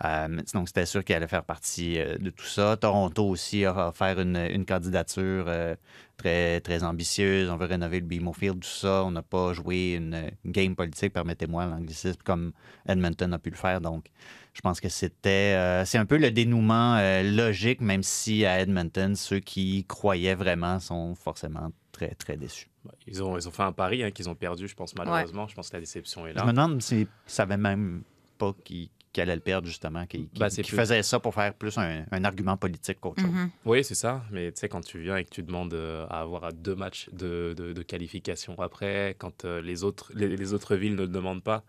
[0.06, 2.78] Euh, donc, c'était sûr qu'il allait faire partie euh, de tout ça.
[2.78, 5.76] Toronto aussi a offert une, une candidature euh,
[6.18, 7.50] très, très ambitieuse.
[7.50, 9.04] On veut rénover le BMO Field, tout ça.
[9.06, 12.52] On n'a pas joué une, game politique, permettez-moi l'anglicisme, comme
[12.88, 13.82] Edmonton a pu le faire.
[13.82, 14.06] Donc,
[14.54, 18.60] je pense que c'était euh, c'est un peu le dénouement euh, logique, même si à
[18.60, 21.72] Edmonton, ceux qui y croyaient vraiment sont forcément
[22.08, 22.68] très, très déçus.
[22.86, 25.48] Bah, Ils ont, ils ont fait un pari hein, qu'ils ont perdu, je pense, malheureusement.
[25.48, 26.46] Je pense que la déception est Je là.
[26.46, 28.04] me demande s'ils ne savaient même
[28.38, 32.06] pas qu'ils qu'ils allaient le perdre, justement, qu'ils plus- faisaient ça pour faire plus un,
[32.12, 33.32] un argument politique qu'autre chose.
[33.32, 33.50] Mhm.
[33.66, 34.22] Oui, c'est ça.
[34.30, 37.10] Mais tu sais, quand tu viens et que tu demandes euh, à avoir deux matchs
[37.12, 41.08] de, de- de qualification après, quand euh, les, autres, les, les autres villes ne le
[41.08, 41.64] demandent pas,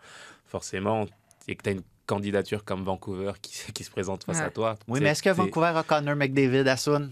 [0.46, 1.06] forcément,
[1.48, 4.44] et que tu as une candidature comme Vancouver qui, qui se présente face Ouais.
[4.44, 4.74] à toi.
[4.86, 7.10] Oui, mais est-ce que Vancouver a Connor McDavid à Sun?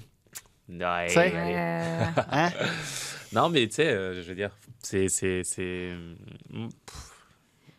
[0.68, 1.32] Ouais.
[1.34, 2.50] Euh, Hein?
[3.32, 4.50] Non, mais tu sais, euh, je veux dire,
[4.82, 5.08] c'est.
[5.08, 5.92] c'est, c'est...
[6.50, 6.68] mm.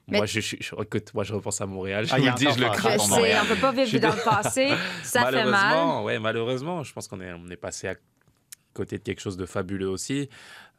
[0.08, 2.06] Mais- Moi, je, je, je- écoute, moi, je repense à Montréal.
[2.06, 4.24] Je Ah, il vous le dis, je le crains on peut pas vivre dans le
[4.24, 4.70] passé.
[5.04, 5.46] Ça fait mal.
[5.52, 7.96] malheureusement, ouais, malheureusement, je pense qu'on est, on est passé à
[8.74, 10.30] côté de quelque chose de fabuleux aussi.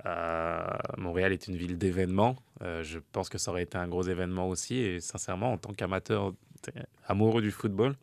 [0.06, 0.60] Euh,
[0.96, 2.36] Montréal est une ville d'événements.
[2.62, 4.76] Euh, je pense que ça aurait été un gros événement aussi.
[4.78, 6.32] Et sincèrement, en tant qu'amateur
[7.06, 7.94] amoureux du football,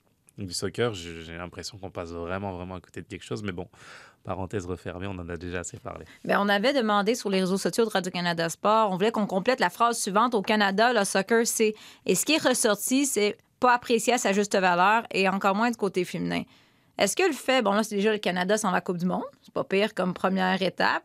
[0.45, 3.41] du soccer, j'ai l'impression qu'on passe vraiment, vraiment à côté de quelque chose.
[3.43, 3.67] Mais bon,
[4.23, 6.06] parenthèse refermée, on en a déjà assez parlé.
[6.26, 9.60] Ben, on avait demandé sur les réseaux sociaux de Radio-Canada Sport, on voulait qu'on complète
[9.60, 10.36] la phrase suivante.
[10.36, 11.73] Au Canada, le soccer, c'est.
[12.06, 15.71] Et ce qui est ressorti, c'est pas apprécié à sa juste valeur et encore moins
[15.71, 16.43] du côté féminin.
[16.97, 19.23] Est-ce que le fait, bon là, c'est déjà le Canada sans la Coupe du Monde,
[19.41, 21.04] c'est pas pire comme première étape,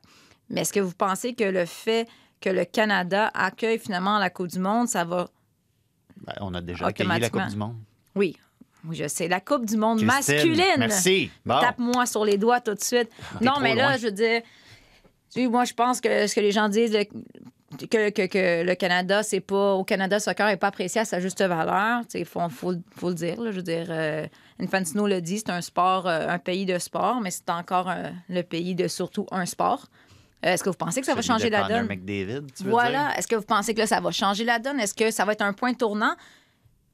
[0.49, 2.09] mais est-ce que vous pensez que le fait
[2.41, 5.29] que le Canada accueille finalement la Coupe du Monde, ça va.
[6.17, 7.77] Ben, on a déjà accueilli la Coupe du Monde.
[8.15, 8.37] Oui.
[8.85, 9.29] Oui, je sais.
[9.29, 10.65] La Coupe du Monde Christine, masculine.
[10.79, 11.31] Merci.
[11.47, 11.61] Bon.
[11.61, 13.09] Tape-moi sur les doigts tout de suite.
[13.41, 13.97] non, mais là, loin.
[13.97, 14.43] je veux dire,
[15.33, 17.05] tu sais, moi, je pense que ce que les gens disent, le-
[17.87, 19.75] que, que, que le Canada, c'est pas.
[19.75, 22.03] Au Canada, le soccer n'est pas apprécié à sa juste valeur.
[22.13, 23.41] Il faut, faut, faut le dire.
[23.41, 23.51] là.
[23.51, 24.27] je veux dire, euh,
[24.61, 28.11] Infantino le dit, c'est un sport, euh, un pays de sport, mais c'est encore euh,
[28.29, 29.87] le pays de surtout un sport.
[30.45, 31.87] Euh, Est-ce que vous pensez que ça va changer de la donne?
[31.87, 33.17] McDavid, tu veux Voilà.
[33.17, 34.79] Est-ce que vous pensez que là, ça va changer la donne?
[34.81, 36.15] Est-ce que ça va être un point tournant?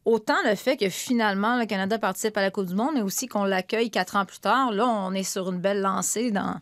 [0.08, 3.26] Autant le fait que finalement le Canada participe à la Coupe du Monde, mais aussi
[3.26, 4.72] qu'on l'accueille quatre ans plus tard.
[4.72, 6.58] Là, on est sur une belle lancée dans.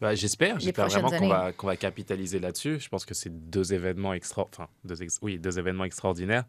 [0.00, 2.80] Bah, j'espère, j'espère vraiment qu'on va, capitaliser là-dessus.
[2.80, 6.44] Je pense que c'est deux événements extra, enfin, deux, ex- oui, deux événements extraordinaires.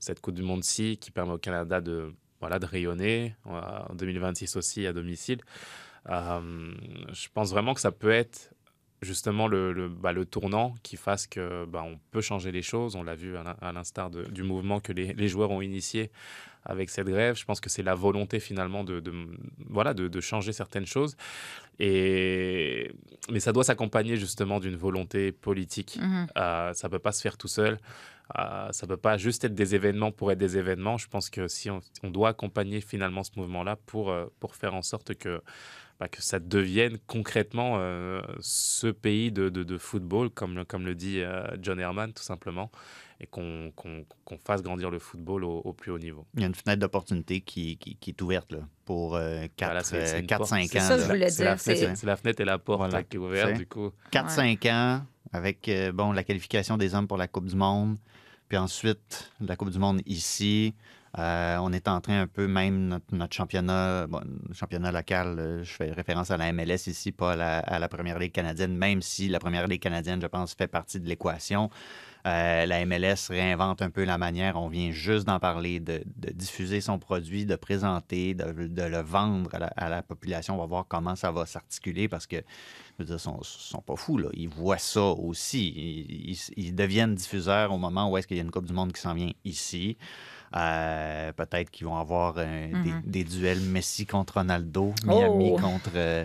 [0.00, 4.56] Cette Coupe du Monde-ci qui permet au Canada de, voilà, de rayonner euh, en 2026
[4.56, 5.38] aussi à domicile.
[6.10, 6.72] Euh,
[7.12, 8.53] je pense vraiment que ça peut être
[9.04, 12.96] justement le, le, bah, le tournant qui fasse que bah, on peut changer les choses.
[12.96, 16.10] On l'a vu à l'in- à l'instar du mouvement que les, les joueurs ont initié
[16.64, 17.36] avec cette grève.
[17.36, 19.12] Je pense que c'est la volonté finalement de, de-
[19.68, 21.16] voilà, de, de changer certaines choses.
[21.78, 22.90] Et...
[23.30, 25.98] Mais ça doit s'accompagner justement d'une volonté politique.
[26.00, 26.26] Mhm.
[26.36, 27.78] Euh, ça ne peut pas se faire tout seul.
[28.38, 30.96] Euh, ça ne peut pas juste être des événements pour être des événements.
[30.96, 34.74] Je pense que si on, on doit accompagner finalement ce mouvement-là pour, euh, pour faire
[34.74, 35.42] en sorte que,
[36.00, 40.84] bah, que ça devienne concrètement euh, ce pays de, de, de football, comme, le- comme
[40.84, 42.70] le dit euh, John Herman, tout simplement,
[43.20, 46.26] et qu'on qu'on- qu'on fasse grandir le football au, au plus haut niveau.
[46.34, 49.84] Il y a une fenêtre d'opportunité qui, qui, qui est ouverte là, pour euh, Voilà,
[49.84, 50.52] c'est- c'est une 4-5 porte.
[50.52, 50.66] ans.
[50.68, 51.58] C'est ça que je voulais dire.
[51.60, 52.98] c'est- la fenêtre et la porte Voilà.
[52.98, 53.92] là, qui est ouverte, du coup.
[54.10, 55.02] 4-5 ans
[55.32, 57.96] avec euh, bon, la qualification des hommes pour la Coupe du Monde.
[58.48, 60.74] Puis ensuite, la Coupe du Monde ici.
[61.18, 64.06] Euh, on est en train un peu, même notre, championnat,
[64.92, 68.76] local, euh, je fais référence à la MLS ici, pas à la, Première Ligue canadienne,
[68.76, 71.70] même si la Première Ligue canadienne, je pense, fait partie de l'équation.
[72.26, 76.80] Euh, la MLS réinvente un peu la manière, on vient juste d'en parler, de, diffuser
[76.80, 80.54] son produit, de présenter, de, le vendre à la, population.
[80.54, 82.42] On va voir comment ça va s'articuler parce que, je
[82.98, 84.30] veux dire, ils sont, sont pas fous, là.
[84.32, 86.34] Ils voient ça aussi.
[86.56, 89.00] Ils deviennent diffuseurs au moment où est-ce qu'il y a une Coupe du Monde qui
[89.00, 89.96] s'en vient ici.
[90.56, 93.02] Euh, Peut-être qu'ils vont avoir un- des, Mhm.
[93.04, 95.58] des duels Messi contre Ronaldo, Miami Oh!
[95.58, 95.90] contre...
[95.96, 96.24] euh,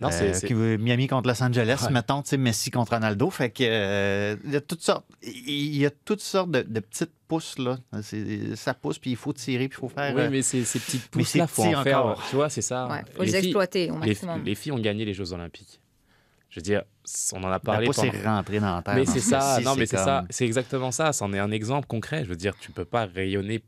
[0.00, 1.90] Non, euh, veut- Miami contre Los Angeles, Ouais.
[1.92, 3.30] mettons, tu sais, Messi contre Ronaldo.
[3.30, 6.78] Fait que euh, il y a toutes sortes, il y a toutes sortes de, de
[6.80, 7.78] petites pousses là.
[8.02, 10.14] C'est- Ça pousse puis il faut tirer puis il faut faire.
[10.14, 11.98] Oui, euh, mais ces, ces petites mais pousses-là, c'est faut en faire.
[11.98, 12.24] encore.
[12.30, 12.86] Tu vois, c'est ça.
[12.86, 14.44] Ouais, faut les, filles- exploiter au les, maximum.
[14.44, 15.80] les filles ont gagné les Jeux Olympiques.
[16.50, 16.82] Je veux dire,
[17.34, 17.86] on en a la parlé.
[17.86, 18.94] pousse pendant- est rentrée dans la terre.
[18.94, 21.12] Mais c'est ce ça, non, mais c'est ça, c'est exactement ça.
[21.12, 22.24] C'en est un exemple concret.
[22.24, 23.64] Je veux dire, tu peux pas rayonner, tu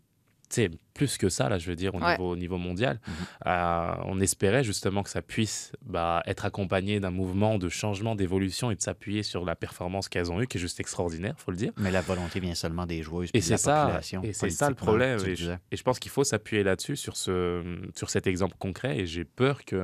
[0.49, 2.13] sais, plus que ça, là, je veux dire, au, Ouais.
[2.13, 2.99] niveau, au niveau mondial.
[3.07, 3.15] Mhm.
[3.49, 8.71] Euh, on espérait justement que ça puisse bah, être accompagné d'un mouvement de changement, d'évolution
[8.71, 11.57] et de s'appuyer sur la performance qu'elles ont eue, qui est juste extraordinaire, faut le
[11.59, 11.73] dire.
[11.77, 14.23] Mais la volonté vient seulement des joueuses Et puis de la c'est ça, population.
[14.25, 15.19] et c'est ça le problème.
[15.19, 17.63] je, et je pense qu'il faut s'appuyer là-dessus, sur, ce,
[17.95, 18.99] sur cet exemple concret.
[19.01, 19.83] Et j'ai peur que,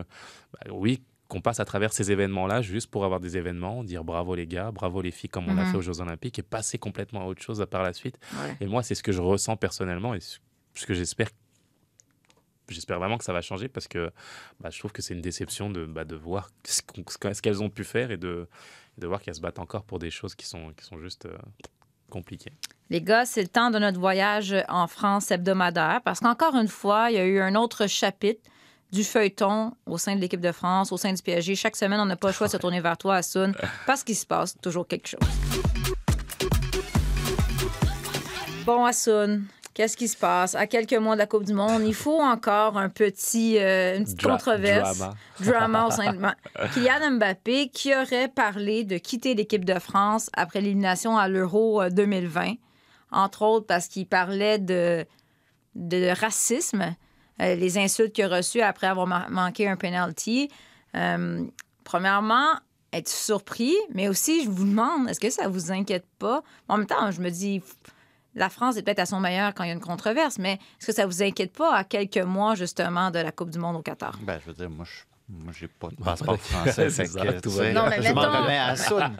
[0.52, 4.34] bah, oui, qu'on passe à travers ces événements-là juste pour avoir des événements, dire bravo
[4.34, 5.70] les gars, bravo les filles, comme on l'a Mhm.
[5.72, 8.18] fait aux Jeux Olympiques, et passer complètement à autre chose par la suite.
[8.34, 8.56] Ouais.
[8.60, 10.38] Et moi, c'est ce que je ressens personnellement et ce
[10.86, 11.28] que j'espère.
[12.68, 14.10] J'espère vraiment que ça va changer parce que
[14.60, 17.70] bah, je trouve que c'est une déception de, bah, de voir qu'elles ce qu'elles ont
[17.70, 18.48] pu faire et de,
[18.98, 21.36] de voir qu'elles se battent encore pour des choses qui sont, qui sont juste euh,
[22.10, 22.50] compliquées.
[22.90, 27.10] Les gars, c'est le temps de notre voyage en France hebdomadaire parce qu'encore une fois,
[27.10, 28.40] il y a eu un autre chapitre
[28.92, 31.54] du feuilleton au sein de l'équipe de France, au sein du PSG.
[31.56, 33.54] Chaque semaine, on n'a pas le choix de se tourner vers toi, Assoun,
[33.86, 35.20] parce qu'il se passe toujours quelque chose.
[38.64, 39.44] Bon, Assoun,
[39.74, 40.54] qu'est-ce qui se passe?
[40.54, 44.04] À quelques mois de la Coupe du Monde, il faut encore un petit, euh, une
[44.04, 44.98] petite Dra- controverse.
[44.98, 45.14] drama.
[45.40, 46.20] drama au sein de...
[46.74, 51.90] Kylian Mbappé qui aurait parlé de quitter l'équipe de France après l'élimination à l'Euro euh,
[51.90, 52.54] 2020,
[53.12, 55.06] entre autres parce qu'il parlait de,
[55.76, 56.96] de racisme,
[57.40, 60.48] euh, les insultes qu'il a reçues après avoir ma- manqué un penalty.
[60.94, 61.44] Euh,
[61.84, 62.48] premièrement,
[62.92, 63.74] êtes surpris?
[63.94, 66.42] Mais aussi, je vous demande, est-ce que ça vous inquiète pas?
[66.68, 67.62] En même temps, je me dis,
[68.34, 70.86] la France est peut-être à son meilleur quand il y a une controverse, mais est-ce
[70.86, 73.82] que ça vous inquiète pas à quelques mois, justement, de la Coupe du Monde au
[73.82, 74.18] Qatar?
[74.22, 76.86] Ben, je veux dire, moi, je moi, j'ai pas de passeport français.
[76.86, 77.72] Que, tu sais.
[77.72, 78.74] Non, mais je m'en remets à.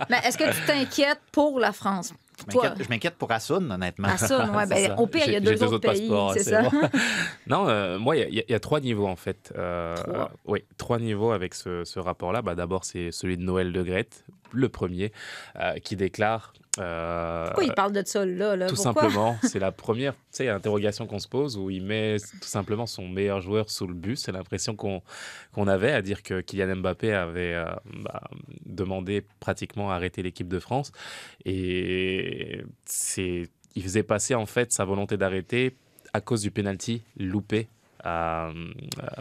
[0.08, 2.12] Mais est-ce que tu t'inquiètes pour la France?
[2.38, 4.08] Je Toi- m'inquiète- Je m'inquiète pour Assoun, honnêtement.
[4.08, 6.62] Assoun, ouais, ben, au pire, il y a deux autres, pays, passeports, c'est ça.
[6.62, 6.70] bon.
[7.46, 9.52] non, euh, moi, il y a- y, trois niveaux en fait.
[9.56, 10.30] Euh, Trois.
[10.46, 12.42] oui, trois niveaux avec ce, ce rapport-là.
[12.42, 15.12] Bah, D'abord, c'est celui de Noël de Grette, le premier,
[15.58, 16.52] euh, qui déclare.
[16.78, 18.54] euh, Pourquoi il parle de ça là?
[18.56, 18.66] là?
[18.66, 18.94] tout Pourquoi?
[19.02, 23.40] simplement, c'est la première interrogation qu'on se pose où il met tout simplement son meilleur
[23.40, 24.20] joueur sous le bus.
[24.20, 25.02] C'est l'impression qu'on
[25.52, 27.64] qu'on avait à dire que Kylian Mbappé avait euh,
[28.02, 28.20] bah,
[28.66, 30.92] demandé pratiquement à arrêter l'équipe de France.
[31.46, 32.62] Et
[33.74, 35.76] il faisait passer en fait sa volonté d'arrêter
[36.12, 37.68] à cause du penalty loupé
[38.06, 38.50] à,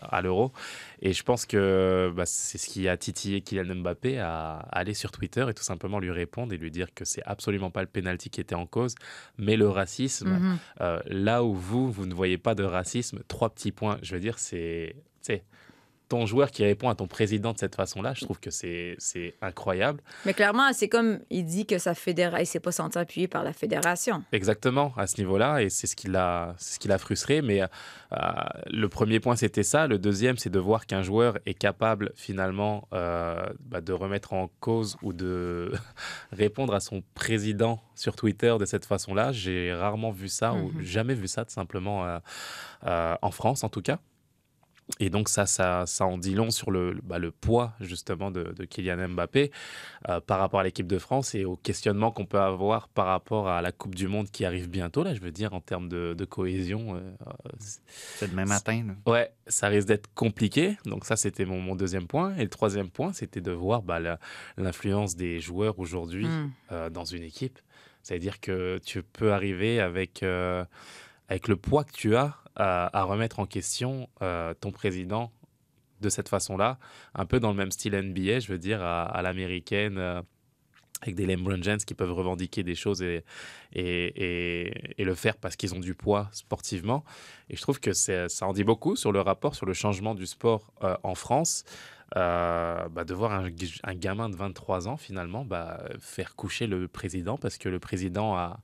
[0.01, 0.51] à l'Euro.
[1.01, 5.11] Et je pense que bah, c'est ce qui a titillé Kylian Mbappé à aller sur
[5.11, 8.29] Twitter et tout simplement lui répondre et lui dire que c'est absolument pas le penalty
[8.29, 8.95] qui était en cause,
[9.37, 10.29] mais le racisme.
[10.29, 10.57] Mhm.
[10.81, 13.97] Euh, là où vous, vous ne voyez pas de racisme, trois petits points.
[14.01, 14.95] Je veux dire, c'est
[16.07, 18.13] ton joueur qui répond à ton président de cette façon-là.
[18.15, 18.97] Je trouve que c'est
[19.41, 20.01] incroyable.
[20.25, 23.43] Mais clairement, c'est comme il dit que sa fédération, il s'est pas senti appuyé par
[23.43, 24.23] la fédération.
[24.31, 27.41] Exactement, à ce niveau-là, et c'est ce qui l'a, c'est ce qui l'a frustré.
[27.41, 27.67] Mais euh,
[28.67, 29.87] le premier point, c'était ça.
[29.87, 34.49] Le deuxième, c'est de voir qu'un joueur est capable finalement euh, bah, de remettre en
[34.59, 35.71] cause ou de
[36.31, 39.31] répondre à son président sur Twitter de cette façon-là.
[39.31, 40.81] J'ai rarement vu ça ou Mhm.
[40.81, 42.05] jamais vu ça, tout simplement,
[42.85, 43.99] euh, en France en tout cas.
[44.99, 48.43] Et donc ça, ça, ça en dit long sur le, bah, le poids justement de,
[48.53, 49.51] de Kylian Mbappé
[50.09, 53.49] euh, par rapport à l'équipe de France et au questionnement qu'on peut avoir par rapport
[53.49, 56.13] à la Coupe du Monde qui arrive bientôt, là, je veux dire, en termes de,
[56.13, 56.95] de cohésion.
[56.97, 57.01] euh,
[57.59, 57.81] c'est-
[58.15, 58.85] C'est demain matin.
[59.05, 59.11] là.
[59.11, 60.77] ouais, ça risque d'être compliqué.
[60.85, 62.35] Donc ça, c'était mon, mon deuxième point.
[62.37, 63.99] Et le troisième point, c'était de voir bah,
[64.55, 66.51] l'influence des joueurs aujourd'hui Mm.
[66.73, 67.57] euh, dans une équipe.
[68.03, 70.63] C'est-à-dire que tu peux arriver avec, euh,
[71.29, 75.31] avec le poids que tu as à, remettre en question euh, ton président
[76.01, 76.77] de cette façon-là,
[77.13, 80.21] un peu dans le même style NBA, je veux dire, à, l'américaine, euh,
[81.01, 83.23] avec des LeBron qui peuvent revendiquer des choses et,
[83.73, 87.03] le faire parce qu'ils ont du poids sportivement.
[87.49, 90.25] Et je trouve que ça en dit beaucoup sur le rapport, sur le changement du
[90.25, 91.63] sport euh, en France.
[92.13, 97.57] Bah, de voir un gamin de 23 ans finalement bah, faire coucher le président parce
[97.57, 98.61] que le président a,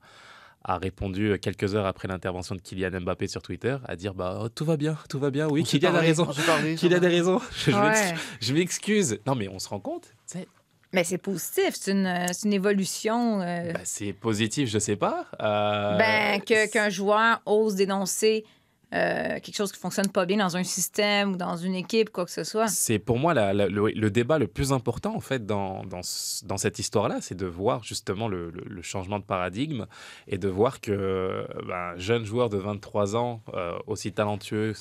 [0.64, 4.50] a répondu quelques heures après l'intervention de Kylian Mbappé sur Twitter à dire bah oh,
[4.50, 7.42] tout va bien, tout va bien, oui, On Kylian a raison, parlé, Kylian a raison,
[7.56, 7.90] je, je Ouais.
[7.90, 9.20] m'ex- je m'excuse.
[9.26, 10.48] Non mais on se rend compte, tu sais,
[10.94, 13.42] Mais c'est positif, c'est une, c'est une évolution.
[13.42, 15.26] euh, bah, c'est positif, je sais pas.
[15.42, 18.46] Euh, ben, que- qu'un joueur ose dénoncer
[18.94, 22.26] euh, quelque chose qui fonctionne pas bien dans un système ou dans une équipe, quoi
[22.26, 22.68] que ce soit.
[22.68, 26.80] C'est pour moi le, débat le plus important en fait dans, dans, ce- dans cette
[26.80, 28.52] histoire-là, c'est de voir justement le,
[28.82, 29.86] changement de paradigme
[30.28, 34.74] et de voir que ben, un jeune joueur de 23 ans, euh, aussi talentueux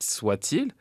[0.00, 0.72] soit-il,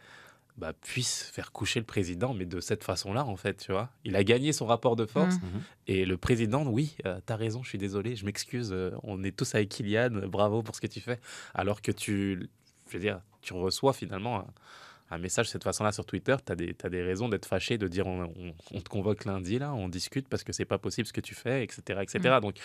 [0.58, 3.90] bah, puisse faire coucher le président, mais de cette façon-là en fait, tu vois.
[4.06, 5.42] Il a gagné son rapport de force Mm.
[5.88, 9.36] et le président, oui, euh, t'as raison, je suis désolé, je m'excuse, euh, on est
[9.36, 11.20] tous avec Kylian, bravo pour ce que tu fais.
[11.54, 12.48] Alors que tu,
[12.88, 14.46] je veux dire, tu reçois finalement un,
[15.12, 17.78] un message de cette façon-là sur Twitter, tu as des, t'as des raisons d'être fâché,
[17.78, 20.78] de dire on, on- on te convoque lundi, là, on discute parce que c'est pas
[20.80, 22.00] possible ce que tu fais, etc.
[22.02, 22.38] etc.
[22.42, 22.56] Donc,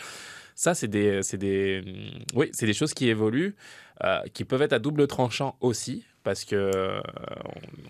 [0.54, 3.56] ça, c'est des, c'est des, mm, oui, c'est des choses qui évoluent,
[4.04, 7.00] euh, qui peuvent être à double tranchant aussi, parce que euh,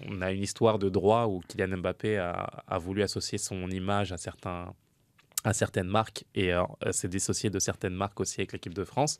[0.08, 5.52] on, a une histoire de droit où Kylian Mbappé a, voulu associer son image à
[5.52, 9.18] certaines marques et euh, s'est dissocié de certaines marques aussi avec l'équipe de France.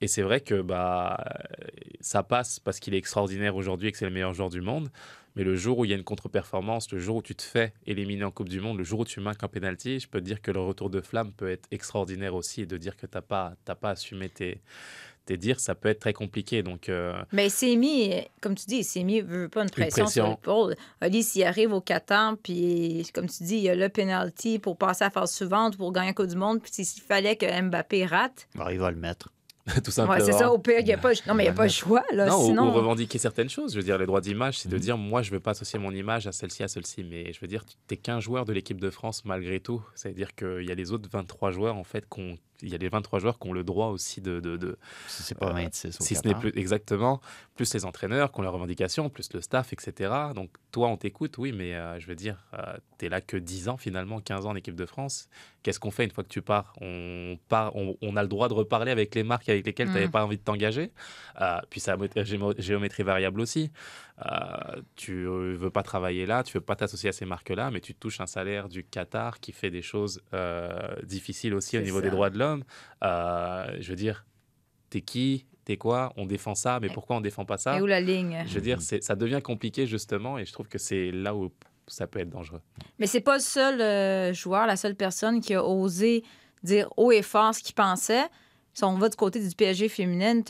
[0.00, 1.24] Et c'est vrai que bah,
[2.00, 4.90] ça passe parce qu'il est extraordinaire aujourd'hui et que c'est le meilleur joueur du monde.
[5.36, 7.72] Mais le jour où il y a une contre-performance, le jour où tu te fais
[7.86, 10.24] éliminer en Coupe du Monde, le jour où tu marques un penalty, je peux te
[10.24, 13.16] dire que le retour de flamme peut être extraordinaire aussi et de dire que tu
[13.16, 14.60] n'as pas, pas assumé tes,
[15.24, 16.62] tes dires, ça peut être très compliqué.
[16.62, 20.24] Donc, euh, Mais c'est mis, comme tu dis, c'est mis, veut pas une pression, sur
[20.24, 20.30] pression.
[20.30, 20.76] l'épaule.
[21.00, 24.76] Ali, s'il arrive au Qatar, puis comme tu dis, il y a le penalty pour
[24.76, 27.62] passer à la phase suivante, pour gagner un Coupe du Monde, puis s'il fallait que
[27.62, 29.28] Mbappé rate, Bon, il va le mettre.
[29.84, 30.18] tout simplement.
[30.18, 31.64] ouais, c'est ça, au pire, il n'y a pas, non, mais il n'y a pas
[31.64, 32.68] le choix, là, non, sinon...
[32.68, 33.72] ou, revendiquer certaines choses.
[33.72, 35.90] Je veux dire, les droits d'image, c'est de dire, moi, je veux pas associer mon
[35.90, 37.02] image à celle-ci, à celle-ci.
[37.02, 39.82] Mais je veux dire, tu n'es qu'un joueur de l'équipe de France malgré tout.
[39.94, 42.88] C'est-à-dire qu'il y a les autres 23 joueurs, en fait, qu'on il y a les
[42.88, 44.40] 23 joueurs qui ont le droit aussi de...
[44.40, 47.20] de, de Si c'est pas 26 au si ce n'est plus exactement,
[47.54, 50.12] plus les entraîneurs qui ont leurs revendications, plus le staff, etc.
[50.34, 52.36] Donc toi, on t'écoute, oui, mais euh, je veux dire,
[52.98, 55.28] tu es là que 10 ans finalement, 15 ans en équipe de France.
[55.62, 56.74] Qu'est-ce qu'on fait une fois que tu pars?
[56.80, 59.94] On, part on, on a le droit de reparler avec les marques avec lesquelles tu
[59.94, 60.10] n'avais Mm.
[60.10, 60.90] pas envie de t'engager.
[61.40, 61.96] Euh, puis ça
[62.58, 63.70] géométrie variable aussi.
[64.24, 67.94] Euh, tu veux pas travailler là, tu veux pas t'associer à ces marques-là, mais tu
[67.94, 72.04] touches un salaire du Qatar qui fait des choses euh, difficiles aussi au niveau ça.
[72.04, 72.62] des droits de l'homme.
[73.02, 74.24] Euh, je veux dire,
[74.90, 77.78] t'es qui T'es quoi On défend ça, mais pourquoi on défend pas ça?
[77.78, 78.44] Et où la ligne?
[78.46, 81.50] Je veux dire, ça devient compliqué justement, et je trouve que c'est là où
[81.86, 82.60] ça peut être dangereux.
[82.98, 86.22] Mais c'est pas le seul euh, joueur, la seule personne qui a osé
[86.62, 88.26] dire haut et fort ce qu'ils pensaient.
[88.74, 90.42] Si on va du côté du PSG féminine,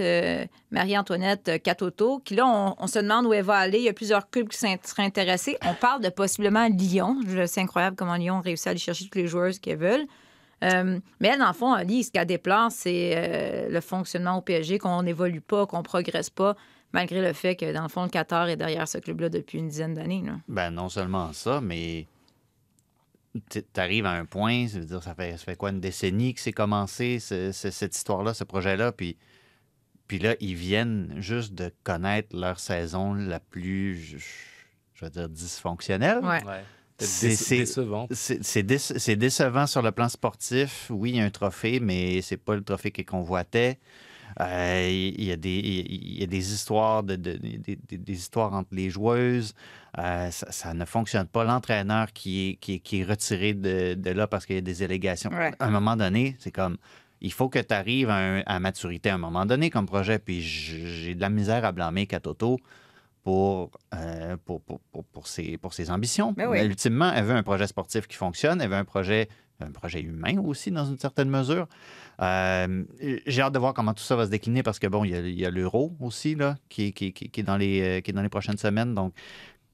[0.70, 3.78] Marie-Antoinette euh, Catoto, qui là, on, se demande où elle va aller.
[3.78, 5.58] Il y a plusieurs clubs qui seraient intéressés.
[5.66, 7.18] On parle de possiblement Lyon.
[7.46, 10.06] C'est incroyable comment Lyon réussit à aller chercher toutes les joueuses qu'elles veulent.
[10.62, 14.40] Euh, mais elle, dans le fond, dit ce qu'elle déplore, c'est euh, le fonctionnement au
[14.40, 16.56] PSG, qu'on n'évolue pas, qu'on progresse pas,
[16.92, 19.68] malgré le fait que, dans le fond, le Qatar est derrière ce club-là depuis une
[19.68, 20.24] dizaine d'années.
[20.48, 22.06] Ben, non seulement ça, mais
[23.50, 26.34] tu arrives à un point, ça veut dire, ça fait, ça fait quoi, une décennie
[26.34, 29.16] que c'est commencé, ce- ce- cette histoire-là, ce projet-là, puis,
[30.06, 34.18] puis là, ils viennent juste de connaître leur saison la plus, je,
[34.94, 36.18] je veux dire, dysfonctionnelle.
[36.22, 36.40] Ouais.
[37.00, 38.06] C'est- déce- c'est- décevant.
[38.12, 40.86] C'est c'est déce- c'est décevant sur le plan sportif.
[40.90, 43.80] Oui, il y a un trophée, mais c'est pas le trophée qui convoitait.
[44.40, 48.70] Euh, Il y, a des, il y a des histoires de, de- des, histoires entre
[48.74, 49.54] les joueuses.
[49.98, 51.44] Euh, ça, ça ne fonctionne pas.
[51.44, 54.62] L'entraîneur qui est, qui, est, qui est retiré de, de là parce qu'il y a
[54.62, 55.30] des allégations.
[55.30, 55.52] Ouais.
[55.58, 56.76] À un moment donné, c'est comme
[57.20, 60.18] il faut que tu arrives à, un- à maturité à un moment donné comme projet.
[60.18, 62.58] Puis j'ai de la misère à blâmer Katoto
[63.22, 66.32] pour, euh, pour, pour, pour, pour ses, pour ses ambitions.
[66.32, 66.58] Ben oui.
[66.58, 68.60] Mais ultimement, elle veut un projet sportif qui fonctionne.
[68.60, 69.28] Elle veut un projet,
[69.60, 71.68] un projet humain aussi, dans une certaine mesure.
[72.20, 72.84] Euh,
[73.26, 75.46] j'ai hâte de voir comment tout ça va se décliner parce que, bon, il y
[75.46, 76.94] a- l'euro aussi, là, euh, qui
[77.34, 78.94] est dans les prochaines semaines.
[78.94, 79.14] Donc,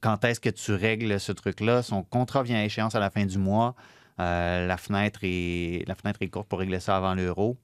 [0.01, 1.81] quand est-ce que tu règles ce truc-là?
[1.83, 3.75] Son contrat vient à échéance à la fin du mois.
[4.19, 7.57] Euh, la fenêtre est courte pour régler ça avant l'euro.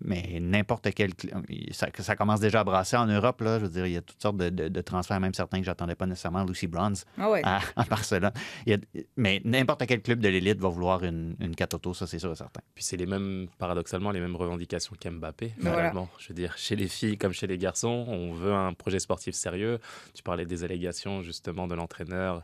[0.00, 1.10] Mais n'importe quel.
[1.12, 3.40] cl- Ça, ça commence déjà à brasser en Europe.
[3.40, 3.58] Là.
[3.58, 5.64] Je veux dire, il y a toutes sortes de, de- de transferts, même certains que
[5.66, 6.44] j'attendais pas nécessairement.
[6.44, 7.40] Lucy Bronze Ah ouais.
[7.44, 8.30] à, à Barcelone.
[8.66, 12.06] Il y a- mais n'importe quel club de l'élite va vouloir une, une Katoto, ça
[12.06, 12.60] c'est sûr et certain.
[12.74, 15.76] Puis c'est les mêmes, paradoxalement, les mêmes revendications qu'Mbappé, Ben voilà.
[15.90, 16.08] finalement.
[16.18, 19.34] Je veux dire, chez les filles comme chez les garçons, on veut un projet sportif
[19.34, 19.78] sérieux.
[20.14, 22.40] Tu parlais des allégations, justement, de l'entraîneur euh,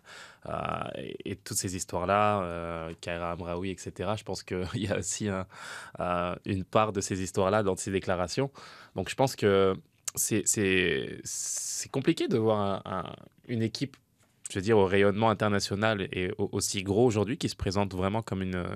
[0.97, 4.11] et, et toutes ces histoires-là, euh, Kaira Amraoui, etc.
[4.17, 8.51] Je pense qu'il y a aussi euh, une part de ces histoires-là dans ces déclarations.
[8.97, 9.75] Donc je pense que
[10.15, 10.43] c'est-
[11.91, 13.17] compliqué de voir un- un-
[13.49, 13.97] une équipe
[14.51, 18.21] je veux dire, au rayonnement international et au- aussi gros aujourd'hui, qui se présente vraiment
[18.21, 18.67] comme une,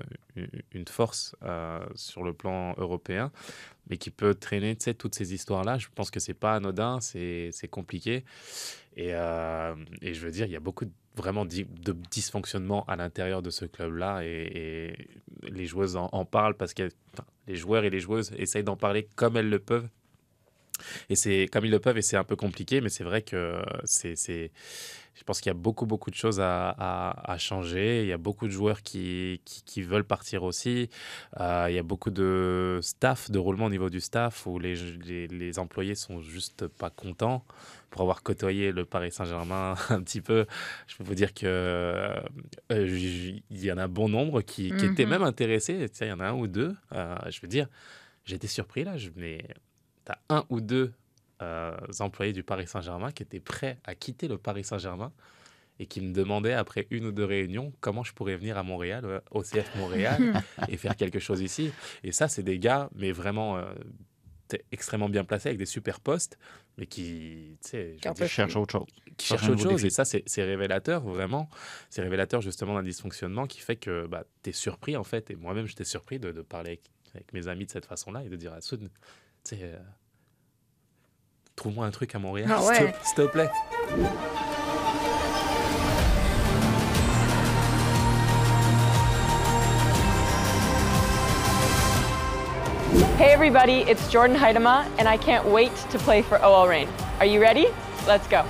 [0.89, 3.31] force euh, sur le plan européen,
[3.87, 5.77] mais qui peut traîner toutes ces histoires-là.
[5.77, 8.25] Je pense que c'est pas anodin, c'est compliqué.
[8.95, 12.95] Et, euh, et je veux dire, il y a beaucoup de, vraiment de dysfonctionnement à
[12.95, 14.93] l'intérieur de ce club-là, et,
[15.43, 16.89] les joueuses en, en parlent parce que
[17.47, 19.89] les joueurs et les joueuses essayent d'en parler comme elles le peuvent.
[21.09, 23.61] Et c'est comme ils le peuvent, et c'est un peu compliqué, mais c'est vrai que
[23.85, 24.51] c'est, c'est,
[25.15, 28.03] je pense qu'il y a beaucoup, beaucoup de choses à, à- à changer.
[28.03, 30.89] Il y a beaucoup de joueurs qui, qui, qui veulent partir aussi.
[31.39, 34.75] Euh, il y a beaucoup de staff, de roulement au niveau du staff, où les,
[35.05, 37.43] les, les employés sont juste pas contents.
[37.89, 40.45] Pour avoir côtoyé le Paris Saint-Germain un petit peu,
[40.87, 42.19] je peux vous dire que euh,
[42.69, 45.09] il y en a bon nombre qui, qui étaient Mhm.
[45.11, 45.77] même intéressés.
[45.89, 46.75] Tu sais, Il y en a un ou deux.
[46.93, 47.67] Euh, je veux dire,
[48.25, 49.41] j'étais surpris là, je, mais
[50.07, 50.91] tu as un ou deux
[51.43, 55.11] euh, employés du Paris Saint-Germain qui étaient prêts à quitter le Paris Saint-Germain
[55.79, 59.03] et qui me demandaient après une ou deux réunions comment je pourrais venir à Montréal,
[59.05, 61.71] euh, au CF Montréal, et faire quelque chose ici.
[62.03, 63.65] Et ça, c'est des gars, mais vraiment euh,
[64.47, 66.39] t'es extrêmement bien placés avec des super postes,
[66.79, 68.87] mais qui, tu sais, je Qui veux en dire, Je cherche autre chose.
[69.17, 69.73] qui cherchent autre chose.
[69.73, 69.87] défi.
[69.87, 71.49] Et ça, c'est c'est révélateur, vraiment.
[71.91, 75.29] C'est révélateur justement d'un dysfonctionnement qui fait que bah, tu es surpris, en fait.
[75.29, 76.81] Et moi-même, j'étais surpris de, de parler avec,
[77.13, 78.89] avec mes amis de cette façon-là et de dire à Soud, tu
[79.55, 79.77] sais, euh,
[81.55, 82.95] trouve-moi un truc à Montréal, Ah s'il te- ouais.
[83.03, 83.49] s'il te plaît.
[93.19, 96.87] Hey everybody, it's Jordan Heidema, and I can't wait to play for OL Reign.
[97.19, 97.67] Are you ready?
[98.07, 98.43] Let's go.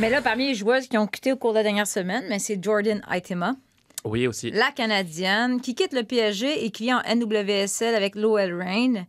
[0.00, 2.38] Mais là, parmi les joueuses qui ont quitté au cours de la dernière semaine, mais
[2.38, 3.56] c'est Jordan Aitema,
[4.04, 4.50] Oui, aussi.
[4.50, 9.06] la Canadienne, qui quitte le PSG et qui vient en NWSL avec l'OL Reign.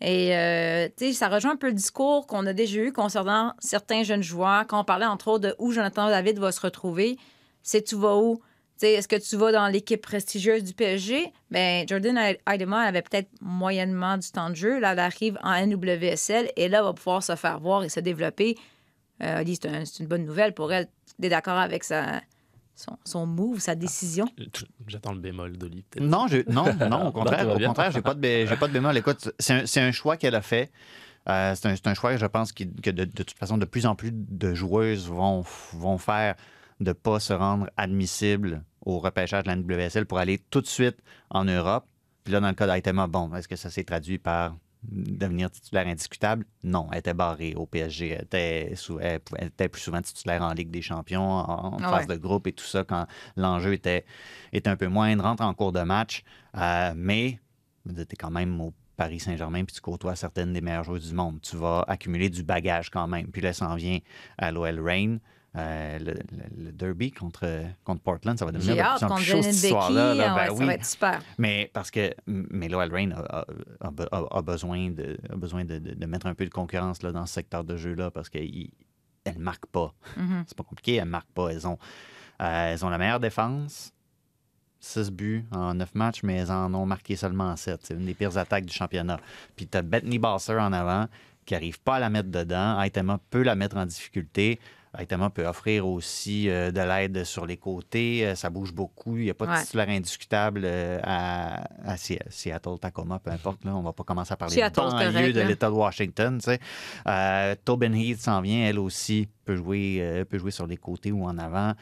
[0.00, 4.22] Et euh, ça rejoint un peu le discours qu'on a déjà eu concernant certains jeunes
[4.22, 7.16] joueurs, quand on parlait entre autres de où Jonathan David va se retrouver.
[7.62, 8.40] C'est tu vas où?
[8.82, 11.32] Est-ce que tu vas dans l'équipe prestigieuse du PSG?
[11.52, 12.18] Ben, Jordan
[12.50, 14.80] Aidema avait peut-être moyennement du temps de jeu.
[14.80, 18.00] Là, elle arrive en NWSL et là, elle va pouvoir se faire voir et se
[18.00, 18.58] développer.
[19.22, 20.88] Euh, c'est un- c'est une bonne nouvelle pour elle.
[21.20, 22.20] Tu es d'accord avec sa,
[22.74, 24.26] son, son move, sa décision?
[24.86, 26.04] J'attends le bémol d'Oli, peut-être.
[26.06, 28.56] Non, je- non, non, au contraire, tout va au contraire, j'ai pas de, bé- j'ai
[28.56, 28.96] pas de bémol.
[28.96, 30.70] Écoute, c'est un, c'est un choix qu'elle a fait.
[31.28, 33.64] Euh, c'est un, c'est un choix, je pense, qui- que de, de toute façon, de
[33.64, 35.44] plus en plus de joueuses vont,
[35.74, 36.34] vont faire
[36.80, 40.66] de ne pas se rendre admissibles au repêchage de la NWSL pour aller tout de
[40.66, 40.96] suite
[41.30, 41.86] en Europe.
[42.24, 45.86] Puis là, dans le cas d'Aitema, bon, est-ce que ça s'est traduit par devenir titulaire
[45.86, 46.44] indiscutable?
[46.64, 48.10] Non, elle était barrée au PSG.
[48.10, 51.76] Elle était, sou- elle pouvait- elle était plus souvent titulaire en Ligue des Champions, en,
[51.80, 53.06] Ah phase de groupe et tout ça, quand
[53.36, 54.04] l'enjeu était,
[54.52, 56.22] était un peu moindre, rentre en cours de match.
[56.56, 57.38] Euh, mais
[57.86, 61.14] tu es quand même au Paris Saint-Germain puis tu côtoies certaines des meilleures joueuses du
[61.14, 61.40] monde.
[61.40, 63.28] Tu vas accumuler du bagage quand même.
[63.28, 63.98] Puis là, ça en vient
[64.38, 65.18] à l'OL Reign.
[65.54, 67.46] Euh, le, le- le derby contre,
[67.84, 70.14] contre Portland, ça va devenir de plus en plus chaud cette histoire-là.
[70.14, 70.34] là.
[70.34, 71.22] ah ouais, Ben Ça va être super.
[71.36, 73.46] Mais parce que mais l'OL Reign a, a-
[73.82, 77.12] a be- a- a besoin, de, a besoin de, mettre un peu de concurrence là,
[77.12, 78.68] dans ce secteur de jeu-là parce qu'elle
[79.26, 79.92] ne marque pas.
[80.16, 80.44] Mhm.
[80.46, 81.50] C'est pas compliqué, elles ne marquent pas.
[81.50, 81.78] Elles ont,
[82.40, 83.92] euh, elles ont la meilleure défense.
[84.80, 87.80] 6 buts en 9 matchs, mais elles en ont marqué seulement 7.
[87.84, 89.20] C'est une des pires attaques du championnat.
[89.54, 91.06] Puis tu as Bethany Basser en avant
[91.44, 92.80] qui n'arrive pas à la mettre dedans.
[92.80, 94.58] Aitema peut la mettre en difficulté.
[94.98, 98.26] Aitema peut offrir aussi euh, de l'aide sur les côtés.
[98.26, 99.16] Euh, ça bouge beaucoup.
[99.16, 99.62] Il n'y a pas de Ouais.
[99.62, 103.64] titulaire indiscutable euh, à, à Se- Seattle, Tacoma, peu importe.
[103.64, 106.38] Là, on va pas commencer à parler Seattle, banlieue correct, de l'État de Washington.
[106.38, 106.50] tu
[107.04, 107.56] sais.
[107.64, 111.38] Tobin Heath s'en vient, elle aussi, peut jouer, peut jouer sur les côtés ou en
[111.38, 111.72] avant.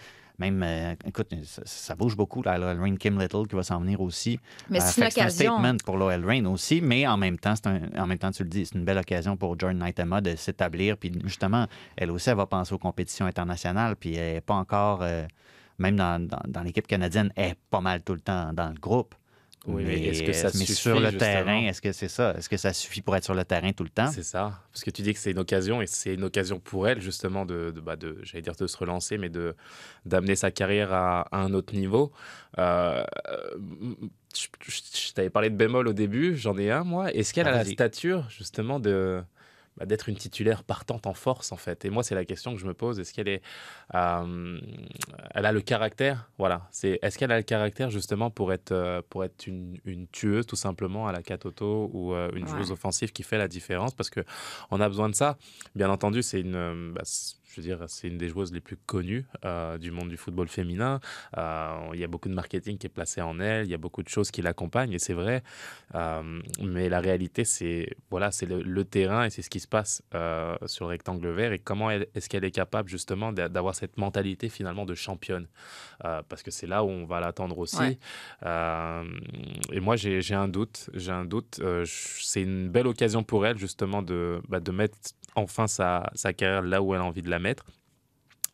[0.41, 2.43] Même, euh, écoute, ça, ça bouge beaucoup.
[2.43, 4.41] Là, l'OL Reign, Kim Little qui va s'en venir aussi.
[4.71, 5.25] Mais Euh, c'est une c'est un
[5.59, 8.43] statement pour l'OL Reign aussi, mais en même temps, c'est un, en même temps, tu
[8.43, 10.97] le dis, c'est une belle occasion pour Jordan Naitama de s'établir.
[10.97, 11.67] Puis justement,
[11.97, 13.97] elle aussi, elle va penser aux compétitions internationales.
[13.97, 15.27] Puis elle n'est pas encore, euh,
[15.79, 18.81] même dans, dans- dans l'équipe canadienne, elle est pas mal tout le temps dans le
[18.81, 19.15] groupe.
[19.67, 21.19] Oui, mais est-ce que ça mais suffit, sur le justement?
[21.19, 22.35] terrain, est-ce que c'est ça?
[22.37, 24.07] Est-ce que ça suffit pour être sur le terrain tout le temps?
[24.07, 24.59] C'est ça.
[24.73, 27.45] Parce que tu dis que c'est une occasion et c'est une occasion pour elle justement
[27.45, 29.55] de, de, bah, de j'allais dire de se relancer, mais de
[30.07, 32.13] d'amener sa carrière à, à un autre niveau.
[32.59, 33.05] Euh,
[34.35, 37.13] je je- je t'avais parlé de bémol au début, j'en ai un moi.
[37.13, 37.73] Est-ce qu'elle Ah, a la vas-y.
[37.75, 39.23] stature justement de
[39.77, 42.61] bah, d'être une titulaire partante en force en fait Et moi c'est la question que
[42.61, 42.99] je me pose.
[43.01, 43.43] Est-ce qu'elle est,
[43.95, 44.61] euh,
[45.35, 46.31] elle a le caractère?
[46.39, 46.69] Voilà.
[46.71, 50.47] C'est est-ce qu'elle a le caractère justement pour être euh, pour être une, une tueuse
[50.47, 52.49] tout simplement à la Katoto ou euh, une Ouais.
[52.49, 53.95] joueuse offensive qui fait la différence?
[53.95, 54.21] Parce que
[54.71, 55.37] on a besoin de ça.
[55.75, 57.03] Bien entendu, c'est une, bah,
[57.53, 60.49] je veux dire, c'est une des joueuses les plus connues euh, du monde du football
[60.49, 61.01] féminin.
[61.37, 63.79] Euh, il y a beaucoup de marketing qui est placé en elle, il y a
[63.79, 65.43] beaucoup de choses qui l'accompagnent et c'est vrai.
[65.95, 69.69] Euh, mais la réalité, c'est voilà, c'est le, le terrain et c'est ce qui se
[69.69, 70.03] passe
[70.67, 74.49] sur le rectangle vert et comment est-ce qu'elle est capable justement d'a- d'avoir cette mentalité
[74.49, 75.47] finalement de championne?
[76.01, 77.77] Parce que c'est là où on va l'attendre aussi.
[77.79, 77.99] Ouais.
[79.73, 80.89] Et moi, j'ai un doute.
[80.95, 81.61] J'ai un doute.
[81.85, 84.97] C'est une belle occasion pour elle, justement, de, bah, de mettre
[85.37, 87.65] enfin sa, sa carrière là où elle a envie de la mettre.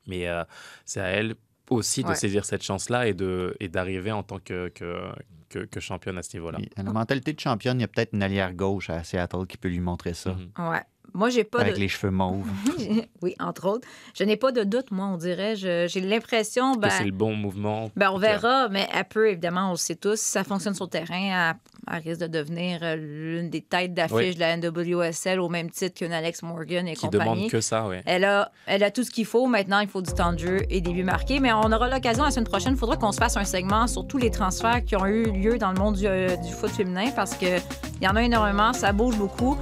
[0.07, 0.45] Mais euh,
[0.85, 1.35] c'est à elle
[1.69, 2.15] aussi de Ouais.
[2.15, 5.11] saisir cette chance-là et de et d'arriver en tant que, que,
[5.49, 6.59] que, que championne à ce niveau-là.
[6.77, 9.69] La mentalité de championne, il y a peut-être une allière gauche à Seattle qui peut
[9.69, 10.35] lui montrer ça.
[10.35, 10.69] Mhm.
[10.71, 10.83] Ouais.
[11.15, 11.81] Moi, j'ai pas avec de.
[11.81, 12.47] les cheveux mauves.
[13.23, 13.87] oui, entre autres.
[14.15, 15.57] Je n'ai pas de doute, moi, on dirait.
[15.57, 16.75] J'ai l'impression.
[16.75, 17.91] Que Ben, c'est le bon mouvement.
[17.97, 20.85] ben, on verra, mais elle peut, évidemment, on le sait tous, si ça fonctionne sur
[20.85, 21.51] le terrain,
[21.89, 24.35] elle, elle risque de devenir euh, l'une des têtes d'affiche Oui.
[24.35, 27.35] de la NWSL au même titre qu'une Alex Morgan et Qui compagnie.
[27.37, 27.97] demande que ça, oui.
[28.05, 29.47] Elle a, elle a tout ce qu'il faut.
[29.47, 31.41] Maintenant, il faut du temps de jeu et des buts marqués.
[31.41, 32.73] Mais on aura l'occasion la semaine prochaine.
[32.75, 35.57] Il faudra qu'on se fasse un segment sur tous les transferts qui ont eu lieu
[35.59, 37.61] dans le monde du, euh, du foot féminin parce qu'il
[38.03, 38.73] y en a énormément.
[38.73, 39.57] Ça bouge beaucoup.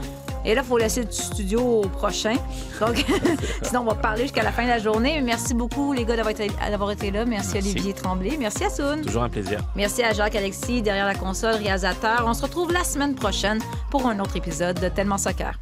[0.45, 2.34] Et là, il faut laisser le studio au prochain.
[2.80, 3.05] Donc,
[3.62, 5.20] sinon, on va parler jusqu'à la fin de la journée.
[5.22, 7.24] Merci beaucoup, les gars, d'avoir été, été là.
[7.24, 7.70] Merci, Merci.
[7.70, 8.36] Olivier Tremblay.
[8.38, 9.01] Merci à Soun.
[9.03, 9.61] Toujours un plaisir.
[9.74, 12.24] Merci à Jacques-Alexis, derrière la console, réalisateur.
[12.26, 15.55] On se retrouve la semaine prochaine pour un autre épisode de Tellement Soccer.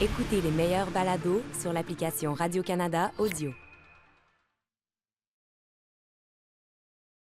[0.00, 3.52] Écoutez les meilleurs balados sur l'application Radio-Canada Audio.